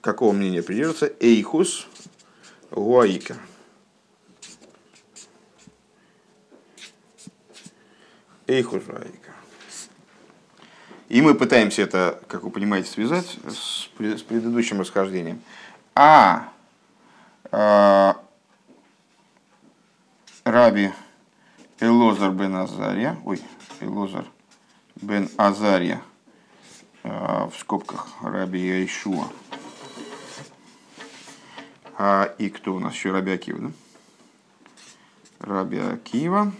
какого 0.00 0.32
мнения 0.32 0.62
придерживается? 0.62 1.12
Эйхус 1.20 1.86
Гуаика. 2.70 3.36
Эйхус 8.46 8.84
Гуаика. 8.84 9.32
И 11.08 11.22
мы 11.22 11.34
пытаемся 11.34 11.82
это, 11.82 12.22
как 12.28 12.44
вы 12.44 12.50
понимаете, 12.50 12.88
связать 12.88 13.38
с, 13.48 13.88
с 13.98 14.22
предыдущим 14.22 14.80
расхождением. 14.80 15.42
А, 15.94 16.52
а 17.50 18.16
Раби 20.44 20.92
Элозар 21.80 22.30
бен 22.32 22.54
Азария, 22.56 23.18
ой, 23.24 23.40
Элозар 23.80 24.26
бен 24.96 25.30
Азария, 25.38 26.02
в 27.02 27.52
скобках 27.58 28.08
Раби 28.22 28.60
Яишуа. 28.60 29.26
А, 31.96 32.34
и 32.38 32.48
кто 32.50 32.74
у 32.74 32.78
нас 32.78 32.94
еще? 32.94 33.12
Раби 33.12 33.32
Акива, 33.32 33.60
да? 33.60 33.70
Раби 35.40 35.78
Акива. 35.78 36.52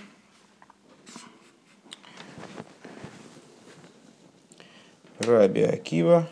Раби 5.19 5.63
Акива. 5.63 6.31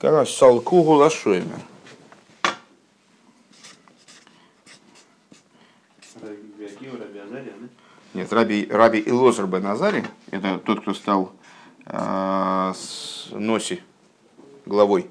Раз 0.00 0.30
Салкугу 0.34 0.92
Лашоймер. 0.92 1.60
Нет, 8.28 8.34
Раби, 8.34 8.68
Раби 8.70 9.02
Илозер 9.06 9.46
бен 9.46 9.66
Азари, 9.66 10.04
это 10.30 10.58
тот, 10.58 10.82
кто 10.82 10.92
стал 10.92 11.32
э, 11.86 12.72
с 12.76 13.28
Носи 13.30 13.82
главой 14.66 15.08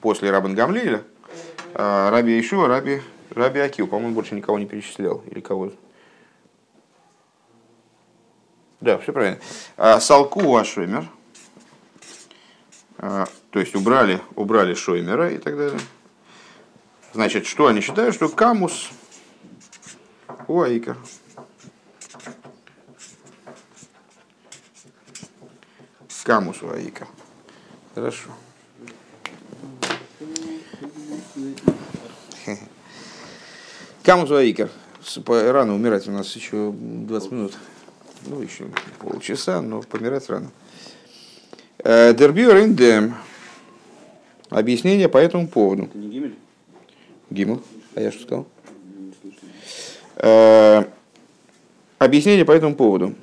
после 0.00 0.30
Рабан 0.30 0.54
Гамлиля. 0.54 1.04
Э, 1.74 2.08
Раби 2.08 2.40
Ишуа, 2.40 2.66
Раби, 2.66 3.02
Раби 3.28 3.60
Акил, 3.60 3.86
по-моему, 3.86 4.14
больше 4.14 4.34
никого 4.34 4.58
не 4.58 4.64
перечислял. 4.64 5.22
Или 5.30 5.40
кого 5.40 5.72
Да, 8.80 8.96
все 8.96 9.12
правильно. 9.12 9.40
А, 9.76 10.00
Салку 10.00 10.56
Ашоймер, 10.56 11.06
а, 12.96 13.26
то 13.50 13.60
есть 13.60 13.74
убрали, 13.74 14.22
убрали 14.36 14.72
Шоймера 14.72 15.30
и 15.34 15.36
так 15.36 15.54
далее. 15.58 15.80
Значит, 17.12 17.44
что 17.44 17.66
они 17.66 17.82
считают? 17.82 18.14
Что 18.14 18.30
Камус 18.30 18.88
Уаикер. 20.48 20.96
Камус 26.24 26.62
Ваика. 26.62 27.06
Хорошо. 27.94 28.30
Камус 34.02 34.30
Ваикер. 34.30 34.70
Рано 35.26 35.74
умирать, 35.74 36.08
у 36.08 36.12
нас 36.12 36.34
еще 36.34 36.72
20 36.72 37.30
минут. 37.30 37.52
Ну, 38.26 38.40
еще 38.40 38.64
полчаса, 39.00 39.60
но 39.60 39.82
помирать 39.82 40.26
рано. 40.30 40.50
Э, 41.80 42.14
Дербио 42.14 42.52
Рендем. 42.52 43.16
Объяснение 44.48 45.10
по 45.10 45.18
этому 45.18 45.46
поводу. 45.46 45.84
Это 45.84 45.98
не 45.98 46.08
Гимель? 46.08 46.34
Гимл. 47.28 47.62
А 47.96 48.00
я 48.00 48.10
что 48.10 48.22
сказал? 48.22 48.46
Э, 50.16 50.84
объяснение 51.98 52.46
по 52.46 52.52
этому 52.52 52.74
поводу. 52.74 53.14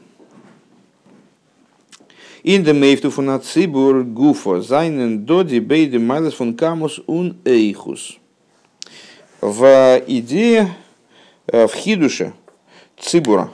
Von 2.43 3.29
Atzibur 3.29 4.03
Гуфо, 4.03 4.61
seinen 4.61 5.25
доди 5.25 5.59
бейде 5.59 5.99
майлес 5.99 6.33
фон 6.33 6.55
камус 6.57 6.99
ун 7.05 7.37
эйхус. 7.45 8.17
В 9.41 10.01
идее, 10.07 10.75
в 11.47 11.69
хидуше 11.75 12.33
цибура, 12.97 13.51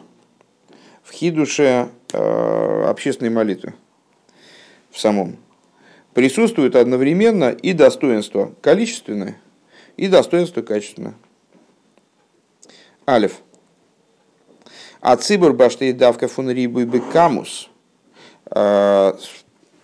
в 1.04 1.12
хидуше 1.12 1.90
общественной 2.14 3.30
молитвы, 3.30 3.74
в 4.92 5.00
самом, 5.00 5.38
присутствует 6.14 6.76
одновременно 6.76 7.50
и 7.50 7.74
достоинство 7.74 8.54
количественное, 8.62 9.38
и 9.98 10.08
достоинство 10.08 10.62
качественное. 10.62 11.16
Алиф. 13.06 13.40
А 15.02 15.16
цибур 15.18 15.54
башты 15.54 15.94
давка 15.94 16.28
фун 16.28 16.50
рибу 16.50 16.80
и 16.80 17.00
камус– 17.12 17.70
а, 17.77 17.77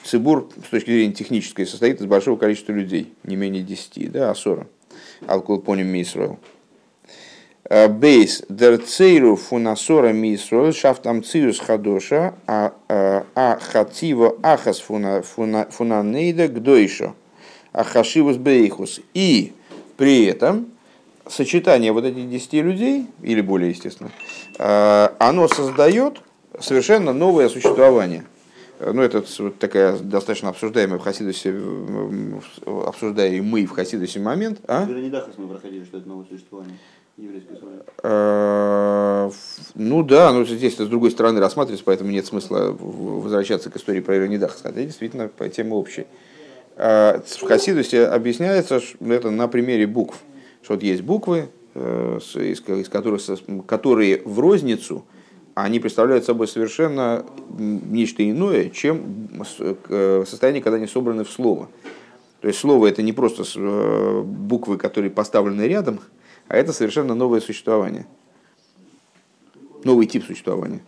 Цибур 0.04 0.50
с 0.66 0.70
точки 0.70 0.92
зрения 0.92 1.14
технической 1.14 1.66
состоит 1.66 2.02
из 2.02 2.06
большого 2.06 2.38
количества 2.38 2.74
людей, 2.74 3.14
не 3.24 3.36
менее 3.36 3.64
10, 3.64 4.12
да, 4.12 4.32
асора. 4.32 4.68
Алкулпоним 5.28 5.88
Мисроил. 5.88 6.40
А, 7.70 7.88
бейс 7.88 8.44
дерцейру 8.50 9.38
фунасора 9.38 10.12
Мисроил 10.12 10.74
шафтам 10.74 11.24
циус 11.24 11.60
хадоша 11.60 12.36
а, 12.46 12.74
а 12.90 13.60
хативо 13.60 14.36
ахас 14.44 14.82
фунанейда 14.82 16.50
гдойшо 16.50 17.16
ахашивус 17.72 18.36
бейхус. 18.36 19.00
И 19.14 19.54
при 19.96 20.26
этом 20.26 20.68
сочетание 21.28 21.94
вот 21.94 22.04
этих 22.04 22.30
10 22.30 22.54
людей, 22.56 23.08
или 23.22 23.40
более 23.40 23.70
естественно, 23.70 24.12
оно 24.58 25.48
создает 25.48 26.22
совершенно 26.60 27.14
новое 27.14 27.48
существование– 27.48 28.26
ну, 28.92 29.02
это 29.02 29.24
вот 29.40 29.60
такая 29.60 29.98
достаточно 29.98 30.50
обсуждаемая 30.50 31.00
в 31.00 31.04
Хасидусе, 31.04 31.56
обсуждаемый 32.66 33.66
в 33.66 33.72
Хасидусе 33.72 34.20
момент. 34.20 34.60
А? 34.68 34.86
В 34.86 34.90
Веронидахас 34.90 35.36
мы 35.38 35.48
проходили, 35.48 35.84
что 35.86 36.00
это 36.00 36.08
новое 36.08 36.26
существование. 36.26 36.78
А, 38.02 39.30
ну 39.76 40.04
да, 40.04 40.34
но 40.34 40.46
здесь 40.46 40.76
с 40.76 40.88
другой 40.88 41.12
стороны 41.12 41.40
рассматривается, 41.40 41.86
поэтому 41.86 42.10
нет 42.10 42.26
смысла 42.26 42.76
возвращаться 42.78 43.70
к 43.70 43.78
истории 43.78 44.00
про 44.00 44.18
Иронидахас, 44.18 44.62
хотя 44.64 44.84
действительно 44.84 45.28
по 45.28 45.48
теме 45.48 45.74
общей. 45.74 46.08
А, 46.76 47.22
в 47.22 47.42
Хасидусе 47.44 48.06
объясняется 48.06 48.80
что 48.80 48.98
это 49.14 49.30
на 49.30 49.48
примере 49.48 49.86
букв, 49.86 50.18
что 50.64 50.74
вот 50.74 50.82
есть 50.82 51.04
буквы, 51.04 51.50
э, 51.76 52.20
из 52.36 52.90
которых, 52.90 53.22
которые 53.68 54.24
в 54.26 54.40
розницу 54.40 55.06
они 55.56 55.80
представляют 55.80 56.26
собой 56.26 56.48
совершенно 56.48 57.26
нечто 57.58 58.28
иное, 58.28 58.70
чем 58.70 59.30
э, 59.60 60.24
состояние, 60.28 60.64
когда 60.64 60.78
они 60.78 60.88
собраны 60.88 61.24
в 61.24 61.30
слово. 61.30 61.70
То 62.42 62.48
есть 62.48 62.60
слово 62.60 62.88
это 62.88 63.02
не 63.04 63.14
просто 63.14 63.44
э, 63.56 64.22
буквы, 64.22 64.78
которые 64.78 65.12
поставлены 65.12 65.64
рядом, 65.64 66.00
а 66.48 66.58
это 66.58 66.74
совершенно 66.74 67.14
новое 67.14 67.40
существование. 67.40 68.08
Новый 69.84 70.08
тип 70.08 70.24
существования. 70.26 70.82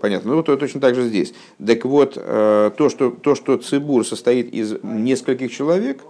Понятно. 0.00 0.30
Ну, 0.30 0.36
вот 0.36 0.46
точно 0.46 0.80
так 0.80 0.94
же 0.94 1.08
здесь. 1.08 1.34
Так 1.64 1.84
вот, 1.84 2.14
э, 2.16 2.70
то, 2.76 2.88
что, 2.88 3.10
то, 3.10 3.34
что 3.34 3.56
цибур 3.56 4.06
состоит 4.06 4.52
из 4.54 4.76
нескольких 4.84 5.52
человек, 5.52 6.02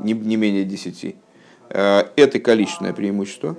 не, 0.00 0.12
не 0.12 0.36
менее 0.36 0.64
десяти, 0.64 1.14
это 1.68 2.38
количественное 2.38 2.92
преимущество. 2.92 3.56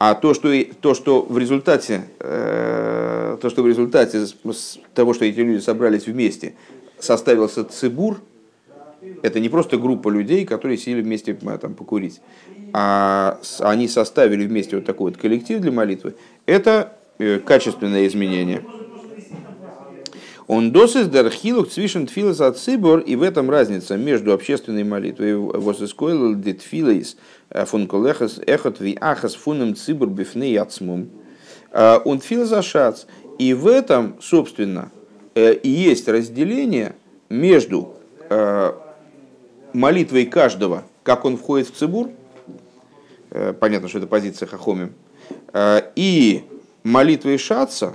А 0.00 0.14
то, 0.14 0.32
что, 0.32 0.50
то, 0.80 0.94
что 0.94 1.20
в 1.20 1.36
результате, 1.36 2.04
э, 2.20 3.36
то, 3.38 3.50
что 3.50 3.62
в 3.62 3.68
результате 3.68 4.24
того, 4.94 5.12
что 5.12 5.26
эти 5.26 5.40
люди 5.40 5.60
собрались 5.60 6.06
вместе, 6.06 6.54
составился 6.98 7.64
цибур, 7.64 8.22
это 9.22 9.40
не 9.40 9.50
просто 9.50 9.76
группа 9.76 10.08
людей, 10.08 10.46
которые 10.46 10.78
сели 10.78 11.02
вместе 11.02 11.38
э, 11.38 11.58
там, 11.58 11.74
покурить, 11.74 12.22
а 12.72 13.38
они 13.58 13.88
составили 13.88 14.46
вместе 14.46 14.76
вот 14.76 14.86
такой 14.86 15.10
вот 15.10 15.20
коллектив 15.20 15.60
для 15.60 15.70
молитвы, 15.70 16.14
это 16.46 16.96
э, 17.18 17.38
качественное 17.38 18.06
изменение. 18.06 18.64
Он 20.50 20.72
досыс 20.72 21.06
дархилук 21.06 21.70
цвишен 21.70 22.08
тфилас 22.08 22.40
от 22.40 22.58
цибор, 22.58 22.98
и 22.98 23.14
в 23.14 23.22
этом 23.22 23.48
разница 23.50 23.96
между 23.96 24.32
общественной 24.32 24.82
молитвой 24.82 25.36
возыскойл 25.36 26.34
дитфилейс 26.34 27.16
фун 27.66 27.86
колехас 27.86 28.40
эхот 28.44 28.80
ви 28.80 28.98
ахас 29.00 29.36
фунем 29.36 29.76
цибор 29.76 30.08
бифней 30.08 30.58
ацмум. 30.58 31.08
Он 31.72 32.18
филзашац. 32.18 33.04
И 33.38 33.54
в 33.54 33.68
этом, 33.68 34.16
собственно, 34.20 34.90
и 35.36 35.60
есть 35.62 36.08
разделение 36.08 36.96
между 37.28 37.94
молитвой 39.72 40.26
каждого, 40.26 40.82
как 41.04 41.26
он 41.26 41.36
входит 41.36 41.68
в 41.68 41.76
цибур, 41.76 42.10
понятно, 43.60 43.86
что 43.86 43.98
это 43.98 44.08
позиция 44.08 44.48
Хахомим, 44.48 44.94
и 45.94 46.42
молитвой 46.82 47.38
Шаца, 47.38 47.94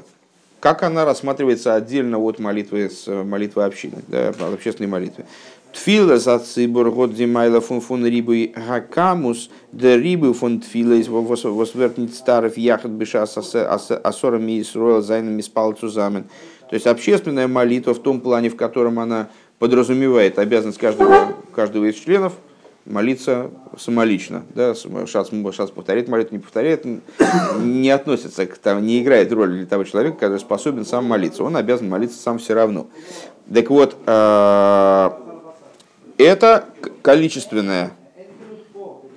как 0.66 0.82
она 0.82 1.06
рассматривается 1.06 1.76
отдельно 1.76 2.18
от 2.18 2.40
молитвы, 2.40 2.90
с 2.90 3.06
молитвы 3.08 3.66
общины, 3.66 3.98
да, 4.08 4.34
общественной 4.52 4.90
молитвы. 4.90 5.26
Тфила 5.72 6.18
за 6.18 6.40
цибур 6.40 6.90
год 6.90 7.14
димайла 7.14 7.62
фун 7.62 7.82
фун 7.82 8.04
рибы 8.04 8.52
гакамус, 8.56 9.52
да 9.72 9.96
рибы 9.96 10.34
фун 10.34 10.62
тфила 10.62 10.94
из 10.94 11.08
восвертнит 11.08 12.16
старов 12.16 12.58
яхат 12.58 12.90
беша 12.90 13.22
асорами 13.22 14.60
Исруэл 14.60 15.04
зайнами 15.04 15.42
спал 15.42 15.74
цузамен. 15.74 16.24
То 16.68 16.74
есть 16.74 16.88
общественная 16.88 17.48
молитва 17.48 17.94
в 17.94 18.02
том 18.02 18.20
плане, 18.20 18.50
в 18.50 18.56
котором 18.56 18.98
она 18.98 19.30
подразумевает 19.60 20.40
обязанность 20.40 20.80
каждого, 20.80 21.36
каждого 21.54 21.86
из 21.86 21.94
членов 21.94 22.34
молиться 22.86 23.52
самолично. 23.78 24.44
Да? 24.54 24.74
Шац, 25.06 25.30
шац 25.54 25.70
повторяет 25.72 26.08
молитву, 26.08 26.36
не 26.36 26.42
повторяет, 26.42 26.86
не 27.60 27.90
относится 27.90 28.46
к 28.46 28.58
там, 28.58 28.86
не 28.86 29.02
играет 29.02 29.32
роль 29.32 29.58
для 29.58 29.66
того 29.66 29.84
человека, 29.84 30.18
который 30.18 30.40
способен 30.40 30.86
сам 30.86 31.06
молиться. 31.06 31.44
Он 31.44 31.58
обязан 31.58 31.90
молиться 31.90 32.22
сам 32.22 32.38
все 32.38 32.54
равно. 32.54 32.88
Так 33.54 33.70
вот, 33.70 33.96
э, 34.06 35.10
это 36.18 36.66
количественное, 37.02 37.92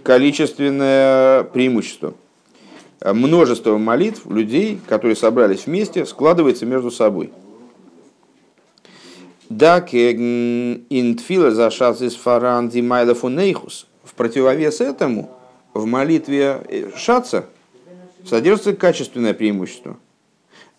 количественное 0.02 1.44
преимущество. 1.44 2.14
Множество 3.04 3.78
молитв 3.78 4.26
людей, 4.26 4.80
которые 4.88 5.14
собрались 5.14 5.66
вместе, 5.66 6.04
складывается 6.04 6.66
между 6.66 6.90
собой. 6.90 7.30
Так 9.48 9.94
интфила 9.94 11.50
за 11.52 11.70
шац 11.70 12.02
из 12.02 12.14
фаран 12.16 12.68
димайлафунейхус. 12.68 13.86
В 14.04 14.14
противовес 14.14 14.80
этому 14.80 15.30
в 15.72 15.86
молитве 15.86 16.60
э, 16.68 16.90
шаца 16.96 17.46
содержится 18.26 18.74
качественное 18.74 19.32
преимущество. 19.32 19.96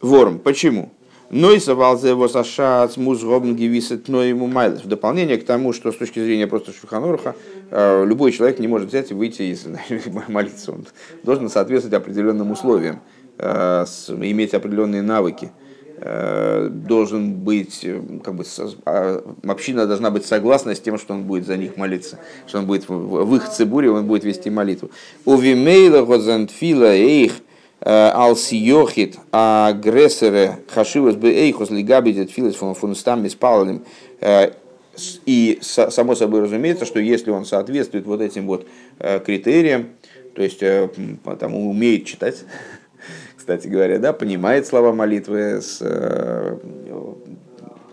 Ворм. 0.02 0.38
Почему? 0.40 0.92
Нойса 1.32 1.74
валзе 1.74 2.14
восашац 2.14 2.98
музгобн 2.98 3.56
гивисет 3.56 4.08
ему 4.08 4.48
майлес. 4.48 4.84
В 4.84 4.88
дополнение 4.88 5.38
к 5.38 5.46
тому, 5.46 5.74
что 5.74 5.92
с 5.92 5.96
точки 5.96 6.20
зрения 6.20 6.48
просто 6.48 6.72
Шуханорха, 6.72 7.36
э, 7.72 8.06
любой 8.06 8.32
человек 8.32 8.60
не 8.60 8.68
может 8.68 8.90
взять 8.90 9.10
и 9.10 9.14
выйти 9.16 9.44
из 9.44 9.66
молиться. 10.28 10.72
Он 10.72 10.86
должен 11.24 11.50
соответствовать 11.50 12.00
определенным 12.00 12.52
условиям, 12.52 13.02
э, 13.38 13.86
иметь 14.08 14.54
определенные 14.54 15.02
навыки. 15.02 15.52
Э, 16.02 16.70
должен 16.72 17.34
быть, 17.34 17.82
э, 17.84 18.00
как 18.24 18.36
бы, 18.36 18.46
а, 18.86 19.22
община 19.46 19.86
должна 19.86 20.12
быть 20.12 20.26
согласна 20.26 20.74
с 20.74 20.80
тем, 20.80 20.98
что 20.98 21.14
он 21.14 21.24
будет 21.24 21.46
за 21.46 21.58
них 21.58 21.76
молиться, 21.76 22.20
что 22.48 22.60
он 22.60 22.68
будет 22.68 22.88
в 22.88 23.36
их 23.36 23.50
цибуре, 23.50 23.92
он 23.92 24.06
будет 24.06 24.24
вести 24.24 24.50
молитву. 24.50 24.92
У 25.26 25.36
Вимейла 25.36 26.06
Годзантфила 26.06 26.96
Эйх 26.96 27.34
э, 27.82 28.12
Алсиохит 28.12 29.18
агрессоры 29.32 30.60
Хашивас 30.70 31.16
бы 31.16 31.32
Эйхос 31.32 31.70
Лигабидет 31.70 32.32
Филес 32.32 32.56
Фунстам 32.56 33.24
Беспалым 33.24 33.84
и 35.26 35.60
само 35.62 36.16
собой 36.16 36.42
разумеется, 36.42 36.86
что 36.86 37.00
если 37.00 37.32
он 37.32 37.44
соответствует 37.44 38.06
вот 38.06 38.22
этим 38.22 38.48
вот 38.48 38.68
критериям, 39.26 39.90
то 40.34 40.44
есть 40.44 40.62
потому 41.24 41.70
умеет 41.70 42.06
читать, 42.06 42.44
кстати 43.50 43.68
говоря, 43.68 43.98
да, 43.98 44.14
понимает 44.14 44.68
слова 44.68 44.94
молитвы, 44.94 45.60
с, 45.60 45.80
э, 45.82 46.56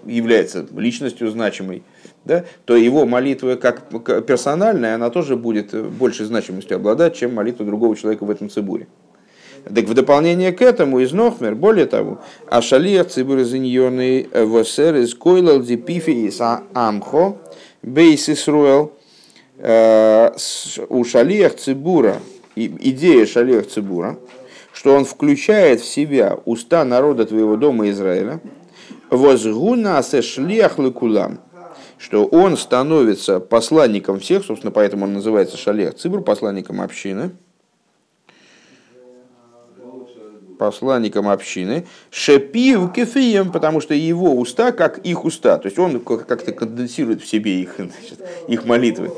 является 0.04 0.66
личностью 0.76 1.30
значимой, 1.30 1.82
да, 2.26 2.44
то 2.66 2.76
его 2.76 3.06
молитва 3.06 3.54
как 3.54 3.88
персональная, 4.26 4.96
она 4.96 5.08
тоже 5.08 5.34
будет 5.34 5.74
большей 5.92 6.26
значимостью 6.26 6.76
обладать, 6.76 7.16
чем 7.16 7.34
молитва 7.34 7.64
другого 7.64 7.96
человека 7.96 8.24
в 8.24 8.30
этом 8.30 8.50
цибуре. 8.50 8.86
Так 9.64 9.86
в 9.86 9.94
дополнение 9.94 10.52
к 10.52 10.60
этому 10.60 11.00
из 11.00 11.12
Нохмер, 11.12 11.54
более 11.54 11.86
того, 11.86 12.20
Ашалиях 12.50 13.08
цибур 13.08 13.38
из 13.38 13.54
иньоны 13.54 14.28
восер 14.34 14.96
из 14.96 15.14
койлал 15.14 15.62
дипифи 15.62 16.10
из 16.10 16.38
амхо 16.74 17.38
бейс 17.82 18.28
Исруэл 18.28 18.92
э, 19.56 20.30
у 20.90 21.02
Шалиях 21.02 21.56
цибура, 21.56 22.18
идея 22.54 23.24
Шалиях 23.24 23.68
цибура, 23.68 24.18
что 24.76 24.94
он 24.94 25.06
включает 25.06 25.80
в 25.80 25.86
себя 25.86 26.38
уста 26.44 26.84
народа 26.84 27.24
твоего 27.24 27.56
дома 27.56 27.88
Израиля, 27.88 28.40
возгуна 29.08 30.02
шлях 30.02 30.78
лыкулам, 30.78 31.40
что 31.96 32.26
он 32.26 32.58
становится 32.58 33.40
посланником 33.40 34.20
всех, 34.20 34.44
собственно, 34.44 34.70
поэтому 34.70 35.06
он 35.06 35.14
называется 35.14 35.56
Шалех 35.56 35.94
Цибр, 35.94 36.20
посланником 36.20 36.82
общины, 36.82 37.30
посланником 40.58 41.30
общины, 41.30 41.86
шепив 42.10 42.92
кефием, 42.92 43.52
потому 43.52 43.80
что 43.80 43.94
его 43.94 44.36
уста 44.36 44.72
как 44.72 44.98
их 44.98 45.24
уста, 45.24 45.56
то 45.56 45.68
есть 45.68 45.78
он 45.78 46.00
как-то 46.00 46.52
конденсирует 46.52 47.22
в 47.22 47.26
себе 47.26 47.62
их, 47.62 47.76
значит, 47.78 48.20
их 48.46 48.66
молитвы. 48.66 49.10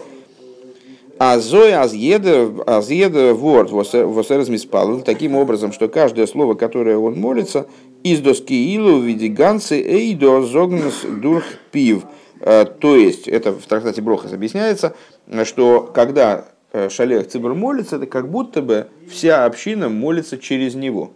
А 1.20 1.40
зой 1.40 1.74
азъеда 1.74 3.34
ворд 3.34 3.72
восерзмиспал 3.72 5.00
таким 5.00 5.34
образом, 5.34 5.72
что 5.72 5.88
каждое 5.88 6.28
слово, 6.28 6.54
которое 6.54 6.96
он 6.96 7.18
молится, 7.18 7.66
из 8.04 8.20
доски 8.20 8.74
илу 8.74 8.98
в 8.98 9.04
виде 9.04 9.26
ганцы 9.26 9.80
эйдо 9.80 10.42
зогнус 10.42 11.02
дурх 11.02 11.44
пив. 11.72 12.04
А, 12.40 12.64
то 12.64 12.94
есть, 12.94 13.26
это 13.26 13.52
в 13.52 13.66
трактате 13.66 14.00
Брохас 14.00 14.32
объясняется, 14.32 14.94
что 15.42 15.90
когда 15.92 16.46
э, 16.72 16.88
Шалех 16.88 17.26
Цибр 17.26 17.54
молится, 17.54 17.96
это 17.96 18.06
как 18.06 18.30
будто 18.30 18.62
бы 18.62 18.86
вся 19.10 19.44
община 19.44 19.88
молится 19.88 20.38
через 20.38 20.76
него. 20.76 21.10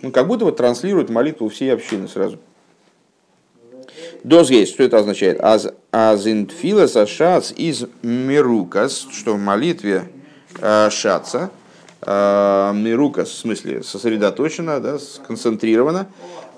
Ну, 0.00 0.10
как 0.10 0.26
будто 0.26 0.46
бы 0.46 0.52
транслирует 0.52 1.10
молитву 1.10 1.50
всей 1.50 1.74
общины 1.74 2.08
сразу. 2.08 2.38
Доз 4.22 4.50
есть, 4.50 4.74
что 4.74 4.82
это 4.82 4.98
означает? 4.98 5.40
Аз, 5.40 5.68
азинтфилас 5.92 6.94
ашац 6.96 7.52
из 7.56 7.86
мирукас, 8.02 9.06
что 9.10 9.34
в 9.34 9.38
молитве 9.38 10.08
э, 10.60 10.90
шаца, 10.90 11.50
э, 12.02 12.72
мирукас, 12.74 13.30
в 13.30 13.38
смысле 13.38 13.82
сосредоточена, 13.82 14.80
да, 14.80 14.98
сконцентрирована, 14.98 16.08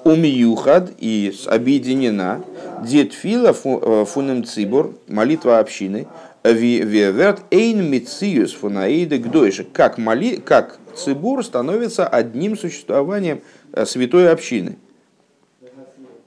умиюхад 0.03 0.91
и 0.99 1.33
объединена, 1.47 2.43
детфила 2.85 3.55
э, 3.65 4.05
фунем 4.07 4.45
цибор, 4.45 4.95
молитва 5.07 5.61
общины, 5.61 6.09
верт 6.43 7.43
эйн 7.53 7.89
мициюс 7.89 8.53
фунаида 8.53 9.19
гдойши, 9.19 9.65
как, 9.73 9.99
моли, 9.99 10.35
как 10.37 10.79
цибур 10.97 11.45
становится 11.45 12.09
одним 12.09 12.59
существованием 12.59 13.41
святой 13.85 14.33
общины 14.33 14.79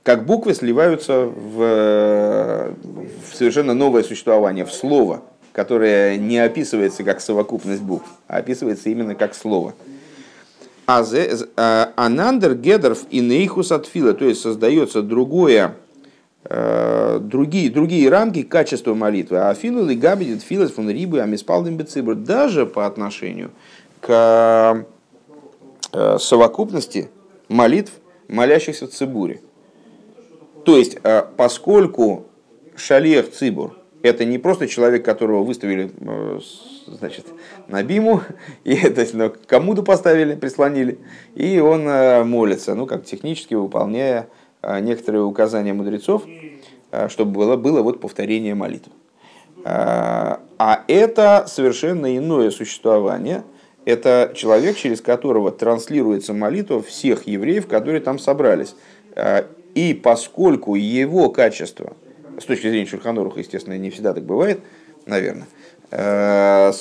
как 0.06 0.24
буквы 0.24 0.54
сливаются 0.54 1.26
в, 1.26 2.72
в 2.78 3.36
совершенно 3.36 3.74
новое 3.74 4.04
существование, 4.04 4.64
в 4.64 4.72
слово, 4.72 5.24
которое 5.52 6.18
не 6.18 6.38
описывается 6.38 7.04
как 7.04 7.20
совокупность 7.20 7.82
букв, 7.82 8.08
а 8.28 8.38
описывается 8.38 8.90
именно 8.90 9.16
как 9.16 9.34
слово. 9.34 9.74
А 10.86 11.04
Анандер 11.96 12.54
Гедерф 12.54 13.06
и 13.10 13.20
Нейхус 13.20 13.72
от 13.72 13.88
Фила, 13.88 14.14
то 14.14 14.26
есть 14.26 14.42
создается 14.42 15.02
другое, 15.02 15.74
э, 16.44 17.20
другие, 17.20 17.72
другие 17.72 18.08
рамки 18.08 18.44
качества 18.44 18.94
молитвы. 18.94 19.40
А 19.40 19.56
Филу 19.56 19.90
и 19.90 19.96
Габидит 19.96 20.44
Филас 20.44 20.70
фон 20.70 20.88
Рибы 20.88 21.20
Амиспалдем 21.20 21.78
Бецибр 21.78 22.14
даже 22.14 22.68
по 22.68 22.86
отношению 22.86 23.50
к 24.02 24.86
э, 25.94 26.18
совокупности 26.20 27.10
молитв, 27.50 27.94
молящихся 28.28 28.86
в 28.86 28.92
Цибуре. 28.92 29.42
То 30.66 30.78
есть, 30.78 30.98
э, 31.04 31.24
поскольку 31.38 32.26
Шалех 32.76 33.32
Цибур– 33.32 33.78
это 34.02 34.26
не 34.26 34.40
просто 34.40 34.68
человек, 34.68 35.06
которого 35.06 35.44
выставили 35.44 35.92
э, 36.00 36.40
значит, 36.88 37.28
на 37.68 37.84
биму, 37.84 38.22
и 38.64 38.74
это 38.74 39.06
ну, 39.14 39.32
кому-то 39.46 39.84
поставили, 39.84 40.34
прислонили, 40.34 40.98
и 41.36 41.60
он 41.60 41.88
э, 41.88 42.24
молится, 42.24 42.74
ну, 42.74 42.88
как 42.88 43.06
технически 43.06 43.54
выполняя 43.54 44.28
некоторые 44.82 45.24
указания 45.24 45.74
мудрецов, 45.74 46.24
чтобы 47.10 47.32
было, 47.34 47.56
было 47.56 47.84
вот 47.84 48.02
повторение 48.02 48.56
молитв. 48.56 48.90
А 49.64 50.84
это 50.88 51.46
совершенно 51.48 52.18
иное 52.18 52.50
существование. 52.50 53.44
Это 53.86 54.32
человек, 54.34 54.76
через 54.76 55.02
которого 55.02 55.52
транслируется 55.52 56.34
молитва 56.34 56.82
всех 56.82 57.28
евреев, 57.28 57.68
которые 57.68 58.02
там 58.02 58.18
собрались. 58.18 58.76
И 59.76 59.94
поскольку 59.94 60.76
его 60.76 61.30
качество, 61.30 61.96
с 62.40 62.46
точки 62.46 62.70
зрения 62.70 62.88
Шульханоруха, 62.88 63.42
естественно, 63.42 63.78
не 63.78 63.90
всегда 63.90 64.14
так 64.14 64.24
бывает, 64.24 64.62
наверное, 65.06 65.48
э, 65.92 66.72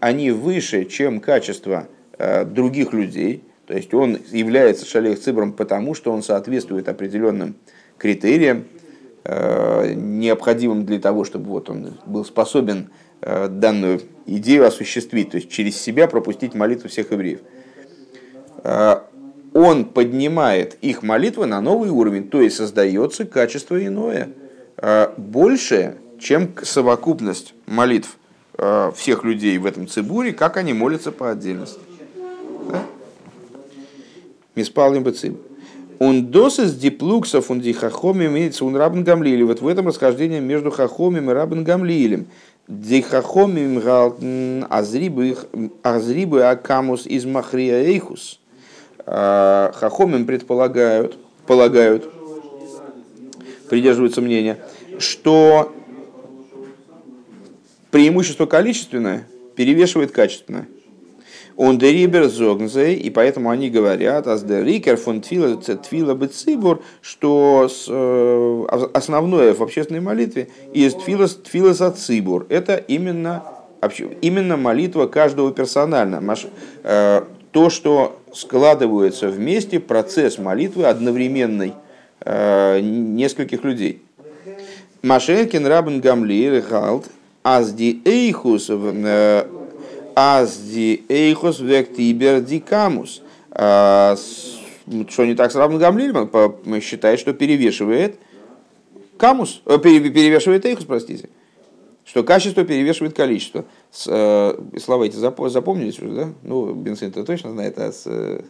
они 0.00 0.30
выше, 0.30 0.84
чем 0.84 1.20
качество 1.20 1.88
э, 2.18 2.44
других 2.44 2.92
людей, 2.92 3.42
То 3.66 3.74
есть 3.74 3.92
он 3.94 4.18
является 4.30 4.86
шалех 4.86 5.18
цибром 5.20 5.52
потому, 5.52 5.94
что 5.94 6.12
он 6.12 6.22
соответствует 6.22 6.88
определенным 6.88 7.56
критериям, 7.98 8.66
э, 9.24 9.92
необходимым 9.94 10.86
для 10.86 11.00
того, 11.00 11.24
чтобы 11.24 11.46
вот 11.46 11.68
он 11.68 11.98
был 12.06 12.24
способен 12.24 12.90
данную 13.22 14.02
идею 14.26 14.66
осуществить, 14.66 15.30
то 15.30 15.38
есть 15.38 15.50
через 15.50 15.80
себя 15.80 16.06
пропустить 16.06 16.54
молитву 16.54 16.88
всех 16.88 17.10
евреев. 17.10 17.40
Э, 19.56 19.58
он 19.58 19.86
поднимает 19.86 20.76
их 20.82 21.02
молитвы 21.02 21.46
на 21.46 21.60
новый 21.60 21.90
уровень, 21.90 22.28
то 22.28 22.40
есть 22.40 22.56
создается 22.56 23.24
качество 23.24 23.84
иное, 23.84 24.28
большее, 25.16 25.96
чем 26.18 26.50
совокупность 26.62 27.54
молитв 27.66 28.18
всех 28.94 29.24
людей 29.24 29.56
в 29.58 29.66
этом 29.66 29.88
цибуре, 29.88 30.32
как 30.32 30.56
они 30.56 30.72
молятся 30.72 31.12
по 31.12 31.30
отдельности. 31.30 31.80
Да? 32.70 32.82
Миспалим 34.54 35.02
бециб. 35.02 35.38
Он 35.98 36.26
досыс 36.26 36.74
диплуксов 36.74 37.50
он 37.50 37.60
дихахоми 37.60 38.26
имеется 38.26 38.64
он 38.64 38.76
рабн 38.76 39.02
гамлили. 39.02 39.42
Вот 39.42 39.62
в 39.62 39.68
этом 39.68 39.88
расхождение 39.88 40.40
между 40.40 40.70
хахомим 40.70 41.30
и 41.30 41.34
рабн 41.34 41.64
гамлилем. 41.64 42.26
Дихахомим 42.68 43.78
азрибы 45.82 46.42
акамус 46.42 47.06
из 47.06 47.24
махрия 47.24 47.82
эйхус. 47.82 48.40
А, 49.06 49.70
хахомим 49.72 50.26
предполагают, 50.26 51.16
полагают, 51.46 52.10
придерживаются 53.70 54.20
мнения, 54.20 54.58
что 54.98 55.72
преимущество 57.92 58.46
количественное 58.46 59.28
перевешивает 59.54 60.10
качественное. 60.10 60.66
Он 61.56 61.78
дерибер 61.78 62.28
зогнзе, 62.28 62.94
и 62.94 63.08
поэтому 63.08 63.48
они 63.48 63.70
говорят, 63.70 64.26
аз 64.26 64.42
дерикер 64.42 64.96
фон 64.98 65.22
твила 65.22 65.56
твила 65.56 66.14
бецибур, 66.14 66.82
что 67.00 67.70
э, 67.88 68.88
основное 68.92 69.54
в 69.54 69.62
общественной 69.62 70.00
молитве 70.00 70.48
из 70.74 70.94
твила 70.94 71.28
твила 71.28 71.72
за 71.72 71.92
цибур. 71.92 72.44
Это 72.50 72.76
именно, 72.76 73.42
именно 74.20 74.58
молитва 74.58 75.06
каждого 75.06 75.50
персонально. 75.52 76.22
Э, 76.82 77.22
то, 77.52 77.70
что 77.70 78.20
складывается 78.36 79.28
вместе 79.28 79.80
процесс 79.80 80.36
молитвы 80.36 80.84
одновременной 80.84 81.72
э, 82.20 82.80
нескольких 82.80 83.64
людей. 83.64 84.02
Машенкин 85.02 85.66
Рабен 85.66 86.00
Гамлир 86.00 86.60
Галт 86.60 87.06
Азди 87.42 88.02
Эйхус 88.04 88.70
Азди 90.14 91.04
эйхос 91.08 91.60
вектибер 91.60 92.40
дикамус. 92.40 93.22
А, 93.50 94.16
что 95.08 95.24
не 95.24 95.34
так 95.34 95.52
с 95.52 95.54
равным 95.54 95.78
Гамлилем? 95.78 96.80
Считает, 96.80 97.20
что 97.20 97.32
перевешивает 97.32 98.16
камус, 99.18 99.62
э, 99.64 99.78
перевешивает 99.78 100.64
эйхус, 100.64 100.84
простите. 100.84 101.28
Что 102.04 102.22
качество 102.22 102.64
перевешивает 102.64 103.14
количество. 103.14 103.64
Э, 104.06 104.58
слова 104.78 105.04
эти 105.04 105.16
запомнились 105.16 105.98
уже, 106.00 106.12
да? 106.12 106.28
Ну, 106.42 106.74
Бенсин 106.74 107.12
то 107.12 107.24
точно 107.24 107.52
знает. 107.52 107.78
А 107.78 107.92
с 107.92 108.02
э, 108.06 108.42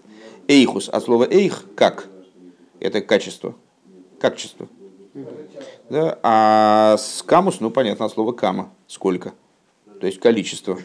эйхус, 0.49 0.89
от 0.89 1.05
слова 1.05 1.27
эйх– 1.31 1.65
как? 1.77 2.09
Это 2.81 3.01
качество. 3.01 3.55
Качество. 4.19 4.69
Да? 5.89 6.19
А 6.23 6.97
с 6.99 7.23
камус, 7.23 7.61
ну, 7.61 7.71
понятно, 7.71 8.09
слово 8.09 8.33
кама. 8.33 8.71
Сколько? 8.87 9.33
То 10.01 10.07
есть 10.07 10.21
количество. 10.21 10.79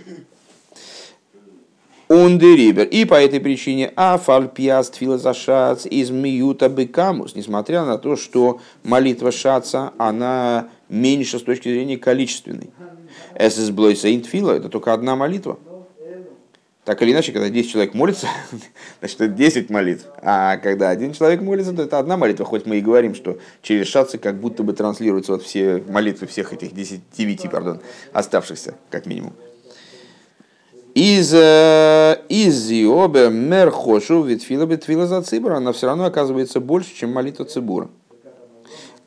Ундерибер. 2.08 2.88
И 2.88 3.06
по 3.06 3.16
этой 3.16 3.40
причине 3.40 3.92
афальпиаст 3.96 4.96
филозашац 4.96 5.86
из 5.86 6.10
миюта 6.10 6.68
бекамус, 6.68 7.36
несмотря 7.36 7.86
на 7.86 7.98
то, 7.98 8.18
что 8.18 8.60
молитва 8.84 9.32
шаца, 9.32 9.94
она 9.98 10.68
меньше 10.90 11.40
с 11.40 11.44
точки 11.44 11.70
зрения 11.70 11.98
количественной. 11.98 12.70
Эсэс 13.36 13.70
блой 13.70 13.96
фила, 13.96 14.52
это 14.52 14.70
только 14.70 14.94
одна 14.94 15.16
молитва. 15.16 15.58
Так 16.84 17.04
или 17.04 17.12
иначе, 17.12 17.32
когда 17.32 17.50
10 17.50 17.72
человек 17.72 17.94
молится, 17.94 18.28
значит, 19.00 19.22
это 19.22 19.28
10 19.28 19.70
молитв. 19.70 20.06
А 20.22 20.58
когда 20.58 20.90
один 20.90 21.14
человек 21.14 21.42
молится, 21.42 21.74
то 21.74 21.84
это 21.84 22.00
одна 22.00 22.18
молитва. 22.18 22.44
Хоть 22.44 22.66
мы 22.66 22.78
и 22.78 22.82
говорим, 22.82 23.14
что 23.14 23.38
через 23.62 23.88
шацы 23.88 24.18
как 24.18 24.40
будто 24.40 24.64
бы 24.64 24.74
транслируются 24.74 25.34
вот 25.34 25.44
все 25.44 25.84
молитвы 25.88 26.26
всех 26.26 26.54
этих 26.54 26.74
10, 26.74 27.02
9 27.16 27.52
пардон, 27.52 27.82
оставшихся, 28.14 28.76
как 28.90 29.06
минимум. 29.06 29.34
Из 30.96 31.32
э, 31.34 32.18
из 32.28 32.70
Иобе 32.72 33.30
мерхошу 33.30 34.24
витфила 34.24 34.66
битфила 34.66 35.08
за 35.08 35.22
цибура, 35.22 35.58
она 35.58 35.72
все 35.72 35.88
равно 35.88 36.06
оказывается 36.06 36.60
больше, 36.60 36.94
чем 36.94 37.14
молитва 37.14 37.46
цибура. 37.46 37.90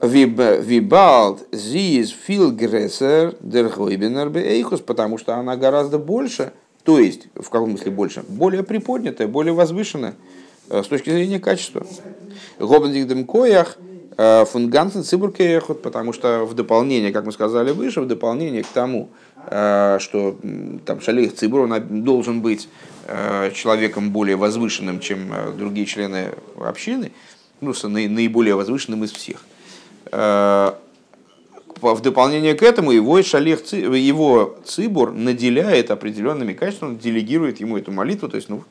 Вибалд 0.07 1.47
зиз 1.53 2.11
фил 2.11 2.53
грессер 2.53 3.37
дерхойбенер 3.41 4.31
бейхус, 4.31 4.81
потому 4.81 5.19
что 5.19 5.35
она 5.35 5.57
гораздо 5.57 5.99
больше, 5.99 6.53
то 6.83 6.99
есть, 6.99 7.29
в 7.35 7.49
каком 7.49 7.71
смысле 7.71 7.91
больше, 7.91 8.25
более 8.29 8.63
приподнятая, 8.63 9.27
более 9.29 9.55
возвышенная 9.55 10.15
э, 10.69 10.83
с 10.83 10.87
точки 10.87 11.11
зрения 11.11 11.41
качества. 11.41 11.87
Гобндик 12.59 13.27
коях 13.27 13.79
э, 14.17 14.45
фунгансен 14.45 15.05
цибуркеехот, 15.05 15.83
потому 15.83 16.13
что 16.13 16.45
в 16.45 16.55
дополнение, 16.55 17.13
как 17.13 17.25
мы 17.25 17.33
сказали 17.33 17.73
выше, 17.73 18.01
в 18.01 18.07
дополнение 18.07 18.63
к 18.63 18.69
тому, 18.69 19.09
Э, 19.47 19.99
что 20.01 20.39
там 20.87 21.01
Шалих 21.01 21.35
Цибур 21.35 21.61
он 21.63 22.05
должен 22.05 22.41
быть 22.41 22.69
человеком 23.53 24.13
более 24.13 24.37
возвышенным, 24.37 24.99
чем 24.99 25.31
другие 25.59 25.85
члены 25.85 26.31
общины, 26.59 27.13
ну, 27.61 27.75
наиболее 27.85 28.55
возвышенным 28.55 29.05
из 29.05 29.13
всех. 29.13 29.45
В 30.11 32.01
дополнение 32.01 32.55
к 32.55 32.63
этому 32.63 32.93
его 32.93 33.23
шалех, 33.23 33.65
его 33.73 34.59
цибур 34.65 35.13
наделяет 35.13 35.91
определенными 35.91 36.53
качествами, 36.53 36.97
делегирует 36.97 37.61
ему 37.61 37.77
эту 37.77 37.93
молитву, 37.93 38.29
то 38.29 38.37
есть 38.37 38.49
ну, 38.49 38.65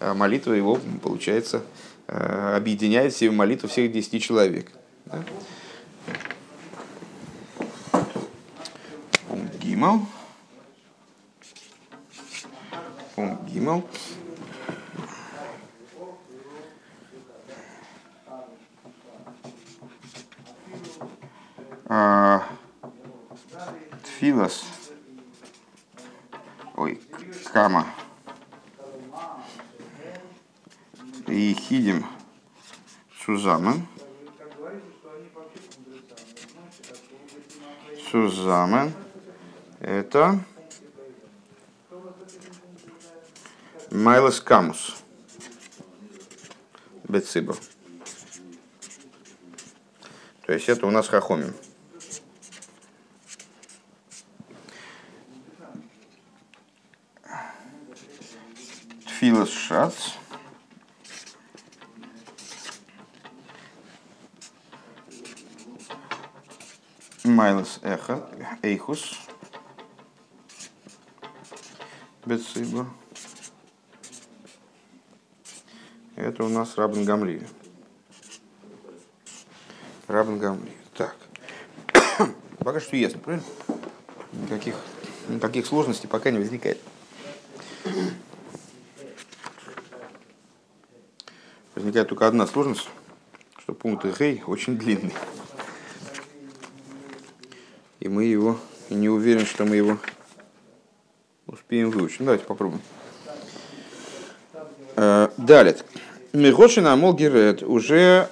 молитва 0.00 0.52
его, 0.52 0.78
получается, 1.02 1.62
объединяет 2.06 3.12
все 3.12 3.30
молитвы 3.30 3.68
всех 3.68 3.92
десяти 3.92 4.20
человек. 4.20 4.70
Да? 5.06 5.24
Гимал. 9.60 10.06
Пункт 13.14 13.50
Гимал. 13.50 13.84
Тфилос. 24.02 24.64
Ой, 26.76 27.00
Кама. 27.52 27.86
И 31.26 31.54
Хидим 31.54 32.06
Сузамен. 33.24 33.86
Сузамен. 38.10 38.92
Это 39.80 40.40
Майлос 43.90 44.40
Камус. 44.40 44.96
Бецибр. 47.08 47.56
То 50.46 50.52
есть 50.52 50.68
это 50.68 50.86
у 50.86 50.90
нас 50.90 51.08
хахомим. 51.08 51.54
Тфилос 59.24 59.48
шац. 59.48 59.94
Майлос 67.24 67.80
эхо. 67.82 68.28
Эйхус. 68.60 69.18
Бецибр. 72.26 72.86
Это 76.16 76.44
у 76.44 76.50
нас 76.50 76.76
Рабан 76.76 77.06
Гамли. 77.06 77.48
Рабан 80.06 80.38
Гамли. 80.38 80.70
Так. 80.92 81.16
Пока 82.58 82.78
что 82.78 82.94
ясно, 82.94 83.20
правильно? 83.20 83.46
Никаких, 84.34 84.76
никаких 85.30 85.64
сложностей 85.64 86.10
пока 86.10 86.30
не 86.30 86.36
возникает. 86.36 86.78
Возникает 91.94 92.08
только 92.08 92.26
одна 92.26 92.48
сложность, 92.48 92.88
что 93.56 93.72
пункт 93.72 94.04
Хей 94.18 94.42
очень 94.48 94.76
длинный. 94.76 95.12
И 98.00 98.08
мы 98.08 98.24
его, 98.24 98.58
и 98.88 98.96
не 98.96 99.08
уверен, 99.08 99.46
что 99.46 99.64
мы 99.64 99.76
его 99.76 99.98
успеем 101.46 101.90
выучить. 101.90 102.18
Давайте 102.18 102.46
попробуем. 102.46 102.82
Э, 104.96 105.28
Далее. 105.36 105.76
Михошина 106.32 106.94
Амолгерет 106.94 107.62
уже 107.62 108.28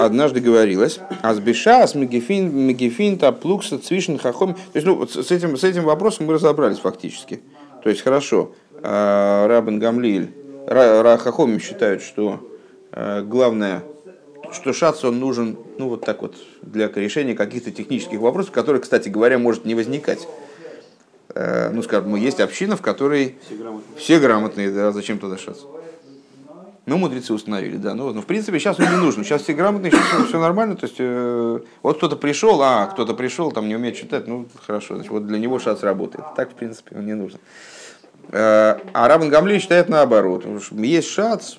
однажды 0.00 0.40
говорилось, 0.40 0.98
а 1.22 1.32
с 1.32 1.94
Мегефин, 1.94 2.52
Мегефинта, 2.58 3.30
Плукса, 3.30 3.78
Цвишен, 3.78 4.18
Хахом. 4.18 4.54
То 4.54 4.60
есть, 4.74 4.84
ну, 4.84 5.06
с 5.06 5.30
этим, 5.30 5.56
с 5.56 5.62
этим 5.62 5.84
вопросом 5.84 6.26
мы 6.26 6.32
разобрались 6.32 6.80
фактически. 6.80 7.40
То 7.84 7.88
есть, 7.88 8.02
хорошо, 8.02 8.50
э, 8.82 9.46
Рабен 9.46 9.78
Гамлиль, 9.78 10.34
Рахахомим 10.66 11.60
считают, 11.60 12.02
что 12.02 12.40
главное, 12.96 13.82
что 14.52 14.72
шац 14.72 15.04
он 15.04 15.18
нужен, 15.18 15.56
ну, 15.78 15.88
вот 15.88 16.04
так 16.04 16.22
вот, 16.22 16.36
для 16.62 16.88
решения 16.88 17.34
каких-то 17.34 17.70
технических 17.70 18.18
вопросов, 18.18 18.52
которые, 18.52 18.80
кстати 18.80 19.08
говоря, 19.08 19.38
может 19.38 19.64
не 19.64 19.74
возникать. 19.74 20.26
Э, 21.34 21.70
ну, 21.70 21.82
скажем, 21.82 22.14
есть 22.16 22.40
община, 22.40 22.76
в 22.76 22.82
которой 22.82 23.36
Все 23.44 23.56
грамотные. 23.56 23.96
все 23.96 24.18
грамотные, 24.20 24.70
да, 24.70 24.92
зачем 24.92 25.18
туда 25.18 25.36
шац? 25.36 25.58
Ну, 26.86 26.98
мудрецы 26.98 27.34
установили, 27.34 27.76
да. 27.76 27.94
Ну, 27.94 28.12
ну, 28.12 28.22
в 28.22 28.26
принципе, 28.26 28.60
сейчас 28.60 28.78
он 28.78 28.88
не 28.88 28.96
нужен. 28.96 29.24
Сейчас 29.24 29.42
все 29.42 29.54
грамотные, 29.54 29.90
сейчас 29.90 30.28
все, 30.28 30.40
нормально. 30.40 30.76
То 30.76 30.86
есть, 30.86 30.96
э, 30.98 31.60
вот 31.82 31.96
кто-то 31.96 32.16
пришел, 32.16 32.62
а 32.62 32.86
кто-то 32.86 33.12
пришел, 33.12 33.50
там 33.50 33.68
не 33.68 33.74
умеет 33.74 33.96
читать, 33.96 34.28
ну, 34.28 34.46
хорошо, 34.64 34.94
значит, 34.94 35.10
вот 35.10 35.26
для 35.26 35.38
него 35.38 35.58
шац 35.58 35.82
работает. 35.82 36.24
Так, 36.36 36.52
в 36.52 36.54
принципе, 36.54 36.96
он 36.96 37.04
не 37.04 37.14
нужен. 37.14 37.40
Э, 38.30 38.78
а 38.94 39.08
Рабан 39.08 39.28
Гамлей 39.28 39.58
считает 39.58 39.88
наоборот. 39.88 40.46
Есть 40.70 41.08
шац, 41.08 41.56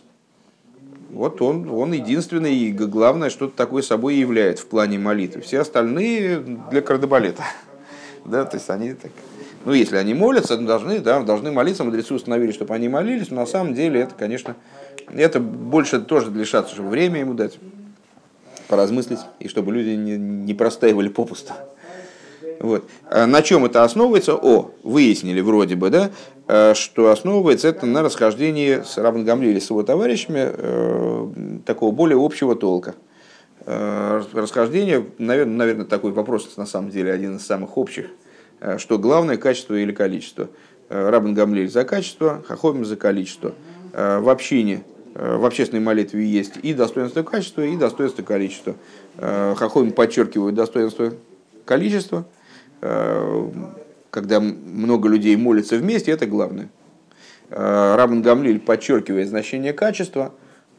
вот 1.10 1.42
он, 1.42 1.70
он 1.70 1.94
единственный 1.94 2.56
и 2.56 2.72
главное, 2.72 3.30
что-то 3.30 3.56
такое 3.56 3.82
собой 3.82 4.16
является 4.16 4.66
в 4.66 4.68
плане 4.68 5.00
молитвы. 5.00 5.42
Все 5.42 5.60
остальные 5.60 6.40
для 6.72 6.82
кардебалета. 6.82 7.44
Да, 8.26 8.44
то 8.44 8.58
есть 8.58 8.70
они 8.70 8.92
так, 8.92 9.10
ну, 9.64 9.72
если 9.72 9.96
они 9.96 10.14
молятся, 10.14 10.58
должны, 10.58 11.00
да, 11.00 11.22
должны 11.22 11.52
молиться, 11.52 11.86
мудрецы 11.86 12.14
установили, 12.14 12.52
чтобы 12.52 12.74
они 12.76 12.90
молились, 12.90 13.30
но 13.30 13.38
на 13.38 13.46
самом 13.46 13.74
деле 13.74 14.02
это, 14.02 14.16
конечно, 14.16 14.58
это 15.14 15.40
больше 15.40 16.02
тоже 16.02 16.30
для 16.30 16.44
шаца, 16.44 16.74
чтобы 16.74 16.90
время 16.90 17.22
ему 17.22 17.34
дать, 17.34 17.58
поразмыслить, 18.68 19.20
и 19.40 19.48
чтобы 19.48 19.72
люди 19.72 19.92
не, 19.92 20.18
не 20.18 20.54
простаивали 20.54 21.08
попусто. 21.08 21.54
Вот. 22.60 22.90
А 23.10 23.28
На 23.28 23.42
чем 23.42 23.66
это 23.66 23.84
основывается? 23.84 24.36
О, 24.36 24.72
выяснили 24.84 25.42
вроде 25.42 25.76
бы, 25.76 25.90
да, 25.90 26.12
э, 26.48 26.74
что 26.74 27.12
основывается 27.12 27.68
это 27.68 27.86
на 27.86 28.02
расхождении 28.02 28.82
с 28.84 28.98
Рабан 28.98 29.26
Гамли 29.26 29.50
или 29.50 29.60
с 29.60 29.70
его 29.70 29.84
товарищами 29.84 30.50
э, 30.52 31.60
такого 31.66 31.92
более 31.92 32.24
общего 32.24 32.56
толка. 32.56 32.96
Э, 33.66 34.24
Расхождение, 34.34 35.06
наверное, 35.18 35.56
наверное, 35.56 35.86
такой 35.86 36.12
вопрос 36.12 36.58
на 36.58 36.66
самом 36.66 36.90
деле 36.90 37.12
один 37.12 37.38
из 37.38 37.46
самых 37.46 37.78
общих, 37.78 38.08
что 38.78 38.98
главное 38.98 39.38
качество 39.38 39.76
или 39.76 39.92
количество. 39.92 40.50
Рабан 40.90 41.34
Гамлель 41.34 41.70
за 41.70 41.84
качество, 41.84 42.44
Хахомим 42.48 42.86
за 42.86 42.96
количество. 42.96 43.54
В 43.92 44.30
общине, 44.30 44.84
в 45.14 45.46
общественной 45.46 45.84
молитве 45.84 46.26
есть 46.26 46.54
и 46.64 46.74
достоинство 46.74 47.24
качества, 47.24 47.64
и 47.64 47.76
достоинство 47.76 48.24
количества. 48.24 48.76
Хахомим 49.18 49.92
подчеркивают 49.92 50.56
достоинство 50.56 51.12
количества, 51.66 52.26
когда 54.10 54.40
много 54.40 55.10
людей 55.10 55.36
молятся 55.36 55.78
вместе, 55.78 56.12
это 56.12 56.26
главное. 56.26 56.70
Э, 57.50 57.96
Рабан 57.96 58.22
Гамлиль 58.22 58.60
подчеркивает 58.60 59.30
значение 59.30 59.74
качества. 59.74 60.34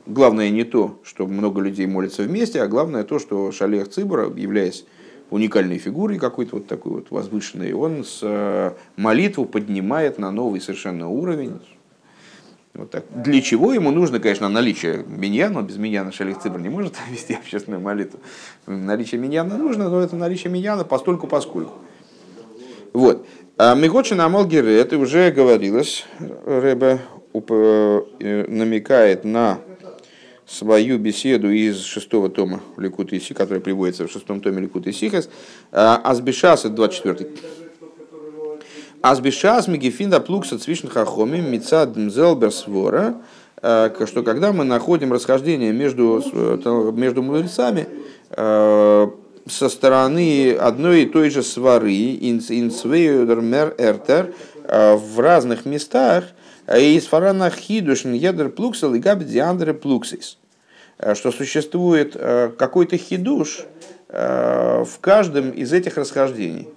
Главное 0.07 0.51
не 0.51 0.65
то, 0.65 0.99
что 1.03 1.27
много 1.27 1.61
людей 1.61 1.87
молятся 1.87 2.23
вместе, 2.23 2.63
а 2.63 2.67
главное 2.67 3.05
то, 3.05 3.19
что 3.19 3.53
Шалех 3.53 3.89
Цибора, 3.89 4.33
являясь 4.35 4.87
уникальной 5.31 5.79
фигурой 5.79 6.19
какой-то 6.19 6.57
вот 6.57 6.67
такой 6.67 6.93
вот 6.93 7.11
возвышенной, 7.11 7.73
он 7.73 8.05
с 8.05 8.21
э, 8.23 8.73
молитву 8.97 9.45
поднимает 9.45 10.19
на 10.19 10.31
новый 10.31 10.61
совершенно 10.61 11.09
уровень. 11.09 11.61
Вот 12.73 12.91
так. 12.91 13.05
Для 13.15 13.43
чего 13.43 13.73
ему 13.73 13.91
нужно, 13.91 14.21
конечно, 14.21 14.49
наличие 14.49 15.05
миньяна, 15.07 15.63
без 15.63 15.77
миньяна 15.77 16.13
Шалих 16.13 16.39
Цибр 16.39 16.59
не 16.59 16.71
может 16.71 16.95
вести 17.11 17.35
общественную 17.35 17.83
молитву. 17.83 18.21
Наличие 18.67 19.21
миньяна 19.21 19.57
нужно, 19.59 19.91
но 19.91 20.01
это 20.01 20.17
наличие 20.17 20.51
миньяна 20.51 20.85
постольку 20.85 21.27
поскольку. 21.27 21.75
Вот. 22.93 23.27
А 23.57 23.75
Мигочина 23.75 24.27
Амалгире, 24.27 24.79
это 24.79 24.99
уже 24.99 25.31
говорилось, 25.31 26.05
Рэбе 26.47 27.01
э, 27.35 28.45
намекает 28.49 29.25
на 29.25 29.59
свою 30.47 30.99
беседу 30.99 31.51
из 31.51 31.83
шестого 31.83 32.31
тома 32.31 32.61
Ликут 32.77 33.13
Иси, 33.13 33.35
которая 33.35 33.61
приводится 33.61 34.07
в 34.07 34.11
шестом 34.11 34.41
томе 34.41 34.63
Ликут 34.63 34.87
Исихас, 34.87 35.29
Азбишас, 35.73 36.65
это 36.65 36.75
24 36.75 37.31
Азбишас 39.03 39.69
Мегефинда 39.69 40.21
Плукса 40.21 40.59
Цвишн 40.59 40.89
Хахоми 40.89 41.41
Мицад 41.41 41.97
Мзелберсвора, 41.97 43.17
что 43.61 44.23
когда 44.25 44.53
мы 44.53 44.65
находим 44.65 45.13
расхождение 45.13 45.73
между, 45.73 46.23
э, 46.33 46.93
между 46.95 47.23
мудрецами 47.23 47.87
э, 48.31 49.09
со 49.49 49.69
стороны 49.69 50.55
одной 50.55 51.03
и 51.03 51.07
той 51.07 51.31
же 51.31 51.43
свары, 51.43 52.17
инсвейдермер 52.21 53.75
эртер, 53.79 54.35
э, 54.65 54.95
в 54.95 55.21
разных 55.21 55.65
местах, 55.65 56.25
из 56.67 57.07
фарана 57.07 57.51
хидушн 57.51 58.13
ядер 58.13 58.51
плуксел 58.51 58.95
и 58.95 58.99
габ 58.99 59.23
плуксис, 59.81 60.39
Э, 60.99 61.15
что 61.15 61.31
существует 61.31 62.17
э, 62.17 62.51
какой-то 62.59 62.97
хидуш 62.97 63.61
э, 64.09 64.85
в 64.85 64.99
каждом 65.01 65.51
из 65.51 65.73
этих 65.73 65.97
расхождений. 65.97 66.69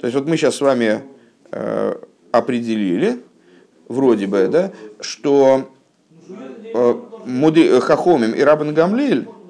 То 0.00 0.06
есть 0.06 0.16
вот 0.16 0.28
мы 0.28 0.36
сейчас 0.36 0.56
с 0.56 0.60
вами 0.60 1.02
э, 1.50 1.94
определили, 2.30 3.20
вроде 3.88 4.26
бы, 4.26 4.46
да, 4.46 4.70
что 5.00 5.70
э, 6.28 6.94
Муди- 7.26 7.80
Хахомим 7.80 8.32
и 8.32 8.42
Рабан 8.42 8.74
Гамлиль 8.74 9.26
э, 9.26 9.41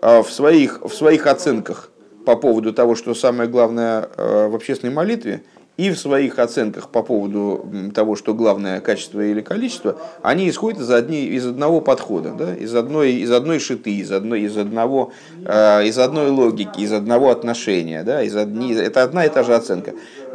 в 0.00 0.26
своих, 0.30 0.80
в 0.82 0.92
своих 0.92 1.26
оценках 1.26 1.90
по 2.24 2.36
поводу 2.36 2.72
того, 2.72 2.94
что 2.94 3.14
самое 3.14 3.48
главное 3.48 4.08
э, 4.16 4.48
в 4.48 4.54
общественной 4.54 4.92
молитве, 4.92 5.42
и 5.80 5.90
в 5.90 5.98
своих 5.98 6.38
оценках 6.38 6.90
по 6.90 7.02
поводу 7.02 7.66
того, 7.94 8.14
что 8.14 8.34
главное 8.34 8.80
качество 8.80 9.22
или 9.22 9.40
количество, 9.40 9.96
они 10.20 10.50
исходят 10.50 10.78
из, 10.80 10.90
одни, 10.90 11.24
из 11.24 11.46
одного 11.46 11.80
подхода, 11.80 12.32
да? 12.32 12.54
из, 12.54 12.74
одной, 12.74 13.12
из 13.12 13.32
одной 13.32 13.60
шиты, 13.60 13.96
из, 13.96 14.12
одной, 14.12 14.42
из, 14.42 14.58
одного, 14.58 15.12
э, 15.42 15.86
из 15.86 15.98
одной 15.98 16.28
логики, 16.28 16.80
из 16.80 16.92
одного 16.92 17.30
отношения. 17.30 18.02
Да? 18.02 18.22
Из 18.22 18.36
одни, 18.36 18.74
это 18.74 19.02
одна 19.02 19.24
и 19.24 19.30
та 19.30 19.42
же 19.42 19.54
оценка. 19.54 19.92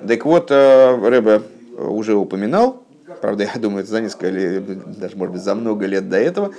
Так 0.08 0.26
вот, 0.26 0.50
э, 0.50 0.98
Рэбе 1.08 1.44
уже 1.78 2.16
упоминал, 2.16 2.82
правда, 3.22 3.44
я 3.44 3.62
думаю, 3.62 3.84
это 3.84 3.92
за 3.92 4.02
несколько 4.02 4.30
лет, 4.30 5.00
даже, 5.00 5.16
может 5.16 5.34
быть, 5.34 5.44
за 5.44 5.54
много 5.54 5.86
лет 5.86 6.10
до 6.10 6.18
этого, 6.18 6.54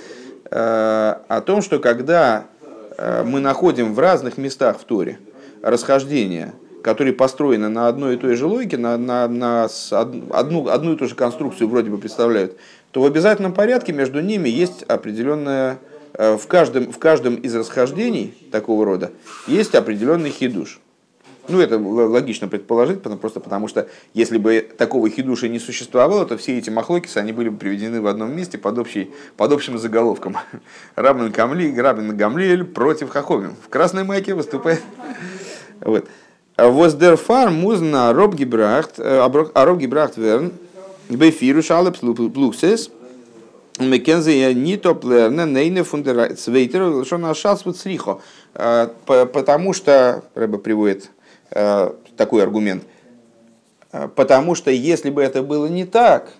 э, 0.49 1.15
о 1.27 1.41
том, 1.41 1.61
что 1.61 1.79
когда 1.79 2.45
мы 2.97 3.39
находим 3.39 3.93
в 3.93 3.99
разных 3.99 4.37
местах 4.37 4.79
в 4.79 4.83
Торе 4.83 5.19
расхождения, 5.61 6.53
которые 6.81 7.13
построены 7.13 7.67
на 7.67 7.87
одной 7.87 8.15
и 8.15 8.17
той 8.17 8.35
же 8.35 8.45
логике, 8.45 8.77
на, 8.77 8.97
на, 8.97 9.27
на 9.27 9.67
одну, 9.91 10.69
одну 10.69 10.93
и 10.93 10.97
ту 10.97 11.07
же 11.07 11.15
конструкцию 11.15 11.67
вроде 11.67 11.89
бы 11.89 11.97
представляют, 11.97 12.57
то 12.91 13.01
в 13.01 13.05
обязательном 13.05 13.53
порядке 13.53 13.93
между 13.93 14.21
ними 14.21 14.49
есть 14.49 14.83
определенная, 14.83 15.79
э, 16.13 16.37
в 16.37 16.47
каждом, 16.47 16.91
в 16.91 16.97
каждом 16.97 17.35
из 17.35 17.55
расхождений 17.55 18.33
такого 18.51 18.85
рода 18.85 19.11
есть 19.47 19.75
определенный 19.75 20.29
хидуш. 20.29 20.79
Ну, 21.49 21.61
это 21.61 21.77
логично 21.79 22.47
предположить, 22.47 23.01
потому- 23.01 23.19
просто 23.19 23.39
потому 23.39 23.67
что 23.67 23.87
если 24.13 24.37
бы 24.37 24.67
такого 24.77 25.09
хидуша 25.09 25.47
не 25.47 25.59
существовало, 25.59 26.25
то 26.25 26.37
все 26.37 26.57
эти 26.57 26.69
махлокисы, 26.69 27.17
они 27.19 27.31
были 27.31 27.49
бы 27.49 27.57
приведены 27.57 28.01
в 28.01 28.07
одном 28.07 28.35
месте 28.35 28.57
под, 28.57 28.77
общий, 28.79 29.11
под 29.37 29.53
общим 29.53 29.77
заголовком. 29.77 30.35
Рабин 30.95 31.31
Камли, 31.31 31.73
Рабин 31.79 32.17
Гамлиэль 32.17 32.65
против 32.65 33.09
Хахомим. 33.09 33.55
В 33.65 33.69
красной 33.69 34.03
майке 34.03 34.33
выступает. 34.33 34.81
Вот. 35.79 36.05
Воздерфар 36.57 37.51
музна 37.51 38.11
роб 38.13 38.33
гибрахт, 38.33 38.95
а 38.99 39.65
роб 39.65 39.77
гибрахт 39.77 40.17
верн, 40.17 40.51
бефиру 41.07 41.61
шалеп 41.61 41.97
плуксес, 41.99 42.89
Мекензе 43.79 44.39
я 44.39 44.53
не 44.55 44.75
топлерна, 44.75 45.45
нейне 45.45 45.83
фундера 45.83 46.33
цвейтер, 46.33 47.05
что 47.05 47.19
на 47.19 47.35
шас 47.35 47.63
вот 47.63 47.77
срихо. 47.77 48.21
Э, 48.55 48.87
по- 49.05 49.27
Потому 49.27 49.73
что, 49.73 50.23
Рэба 50.33 50.57
приводит 50.57 51.03
э, 51.03 51.09
такой 51.49 52.43
аргумент, 52.43 52.83
э, 53.91 54.09
потому 54.15 54.55
что 54.55 54.71
если 54.71 55.09
бы 55.09 55.23
это 55.23 55.43
было 55.43 55.67
не 55.67 55.85
так, 55.85 56.33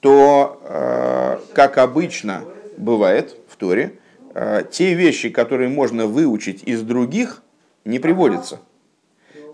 то, 0.00 0.60
э, 0.64 1.38
как 1.54 1.78
обычно 1.78 2.44
бывает 2.76 3.36
в 3.48 3.56
Торе, 3.56 3.98
э, 4.34 4.64
те 4.70 4.94
вещи, 4.94 5.28
которые 5.28 5.68
можно 5.68 6.06
выучить 6.06 6.62
из 6.64 6.82
других, 6.82 7.42
не 7.84 7.98
приводятся. 7.98 8.60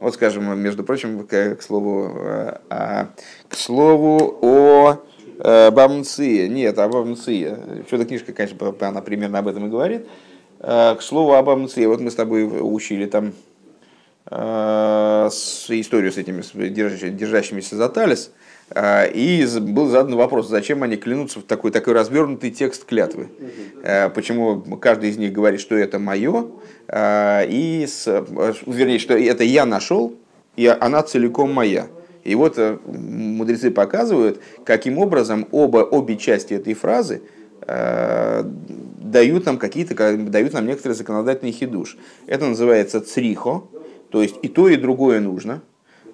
Вот, 0.00 0.14
скажем, 0.14 0.58
между 0.58 0.84
прочим, 0.84 1.26
к, 1.26 1.56
к 1.56 1.62
слову, 1.62 2.12
э, 2.14 2.58
а, 2.70 3.08
к 3.48 3.56
слову 3.56 4.38
о 4.40 4.96
э, 5.38 5.70
Бамнции. 5.70 6.46
Нет, 6.46 6.78
о 6.78 6.88
Бамнции. 6.88 7.84
Что-то 7.88 8.04
книжка, 8.04 8.32
конечно, 8.32 8.74
она 8.80 9.02
примерно 9.02 9.40
об 9.40 9.48
этом 9.48 9.66
и 9.66 9.70
говорит. 9.70 10.06
Э, 10.60 10.94
К 10.94 11.02
слову 11.02 11.34
о 11.34 11.42
Бамнции. 11.42 11.84
Вот 11.86 12.00
мы 12.00 12.10
с 12.10 12.14
тобой 12.14 12.44
учили 12.44 13.06
там 13.06 13.28
э, 13.28 13.32
историю 14.30 16.12
с 16.12 16.18
этими 16.18 16.42
с 16.42 16.54
держащи- 16.54 17.10
держащимися 17.10 17.76
за 17.76 17.88
талис. 17.88 18.30
А, 18.70 19.04
и 19.06 19.46
был 19.60 19.88
задан 19.88 20.14
вопрос, 20.16 20.48
зачем 20.48 20.82
они 20.82 20.96
клянутся 20.96 21.40
в 21.40 21.42
такой, 21.42 21.70
такой 21.70 21.94
развернутый 21.94 22.50
текст 22.50 22.84
клятвы. 22.84 23.28
А, 23.82 24.10
почему 24.10 24.60
каждый 24.76 25.10
из 25.10 25.16
них 25.16 25.32
говорит, 25.32 25.60
что 25.60 25.74
это 25.74 25.98
мое, 25.98 26.46
и, 26.90 27.86
с, 27.88 28.06
вернее, 28.66 28.98
что 28.98 29.16
это 29.16 29.44
я 29.44 29.66
нашел, 29.66 30.14
и 30.56 30.66
она 30.66 31.02
целиком 31.02 31.52
моя. 31.52 31.86
И 32.24 32.34
вот 32.34 32.58
э, 32.58 32.78
мудрецы 32.86 33.70
показывают, 33.70 34.40
каким 34.64 34.98
образом 34.98 35.46
оба, 35.50 35.78
обе 35.78 36.16
части 36.16 36.54
этой 36.54 36.74
фразы 36.74 37.22
дают 37.66 39.44
нам 39.44 39.58
какие-то, 39.58 39.94
дают 40.16 40.52
нам 40.54 40.66
некоторые 40.66 40.96
законодательные 40.96 41.52
хидуш. 41.52 41.98
Это 42.26 42.46
называется 42.46 43.00
црихо, 43.00 43.64
то 44.11 44.22
есть 44.22 44.36
и 44.42 44.48
то, 44.48 44.68
и 44.68 44.76
другое 44.76 45.20
нужно. 45.20 45.62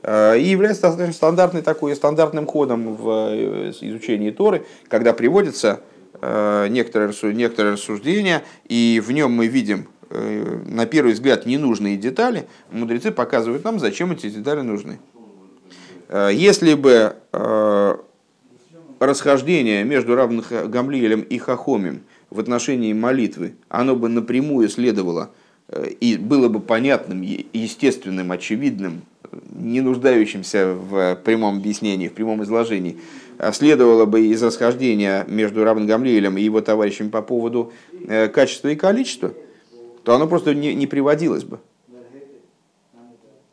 Э, 0.05 0.38
и 0.38 0.45
является 0.45 1.12
стандартной 1.12 1.62
такой, 1.62 1.97
стандартным 1.97 2.47
ходом 2.47 2.95
в 2.95 3.09
э, 3.30 3.70
изучении 3.80 4.30
Торы, 4.30 4.66
когда 4.88 5.14
приводится 5.14 5.80
э, 6.20 6.68
некоторое, 6.68 7.12
некоторое 7.32 7.72
рассуждение, 7.72 8.42
и 8.68 9.03
в 9.05 9.11
нем 9.12 9.32
мы 9.32 9.47
видим 9.47 9.88
на 10.11 10.86
первый 10.86 11.14
взгляд 11.14 11.45
ненужные 11.45 11.97
детали, 11.97 12.47
мудрецы 12.70 13.11
показывают 13.11 13.64
нам, 13.64 13.80
зачем 13.80 14.12
эти 14.12 14.30
детали 14.30 14.61
нужны. 14.61 15.01
Если 16.12 16.74
бы 16.74 17.16
расхождение 19.01 19.82
между 19.82 20.14
равных 20.14 20.53
Гамлиелем 20.70 21.22
и 21.22 21.38
Хахомим 21.38 22.03
в 22.30 22.38
отношении 22.38 22.92
молитвы, 22.92 23.55
оно 23.68 23.97
бы 23.97 24.09
напрямую 24.09 24.68
следовало 24.68 25.30
и 26.00 26.16
было 26.16 26.48
бы 26.48 26.60
понятным, 26.60 27.22
естественным, 27.22 28.32
очевидным 28.32 29.02
не 29.52 29.80
нуждающимся 29.80 30.74
в 30.74 31.16
прямом 31.24 31.56
объяснении, 31.58 32.08
в 32.08 32.12
прямом 32.12 32.42
изложении, 32.42 32.98
а 33.38 33.52
следовало 33.52 34.04
бы 34.04 34.26
из 34.26 34.42
расхождения 34.42 35.24
между 35.28 35.64
Равен 35.64 35.86
Гамлиэлем 35.86 36.36
и 36.36 36.42
его 36.42 36.60
товарищами 36.60 37.08
по 37.08 37.22
поводу 37.22 37.72
э, 38.06 38.28
качества 38.28 38.68
и 38.68 38.76
количества, 38.76 39.34
то 40.04 40.14
оно 40.14 40.26
просто 40.28 40.54
не, 40.54 40.74
не 40.74 40.86
приводилось 40.86 41.44
бы. 41.44 41.58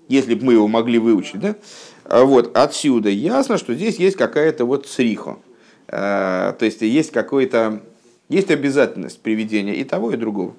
Если 0.07 0.35
бы 0.35 0.45
мы 0.45 0.53
его 0.53 0.67
могли 0.67 0.99
выучить. 0.99 1.39
Да? 1.39 1.55
А 2.03 2.25
вот, 2.25 2.55
отсюда 2.55 3.09
ясно, 3.09 3.57
что 3.57 3.73
здесь 3.73 3.95
есть 3.95 4.17
какая-то 4.17 4.65
вот 4.65 4.87
срихо. 4.87 5.39
Э, 5.87 6.53
то 6.57 6.65
есть 6.65 6.81
есть 6.81 7.11
какой-то 7.11 7.81
есть 8.29 8.51
обязательность 8.51 9.19
приведения 9.21 9.75
и 9.75 9.83
того, 9.83 10.11
и 10.11 10.17
другого. 10.17 10.53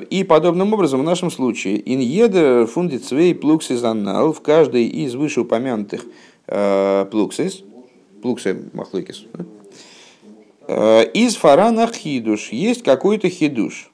И 0.00 0.24
подобным 0.24 0.72
образом 0.72 1.02
в 1.02 1.04
нашем 1.04 1.30
случае 1.30 1.80
инъедер 1.94 2.66
фундит 2.66 3.04
свей 3.04 3.32
плуксис 3.32 3.84
аннал 3.84 4.32
в 4.32 4.40
каждой 4.40 4.86
из 4.86 5.14
вышеупомянутых 5.14 6.04
э, 6.48 7.06
плуксис, 7.08 7.62
плуксы 8.22 8.60
махлыкис, 8.72 9.24
э, 10.66 11.04
из 11.14 11.36
фарана 11.36 11.86
хидуш 11.86 12.48
есть 12.48 12.82
какой-то 12.82 13.28
хидуш. 13.28 13.91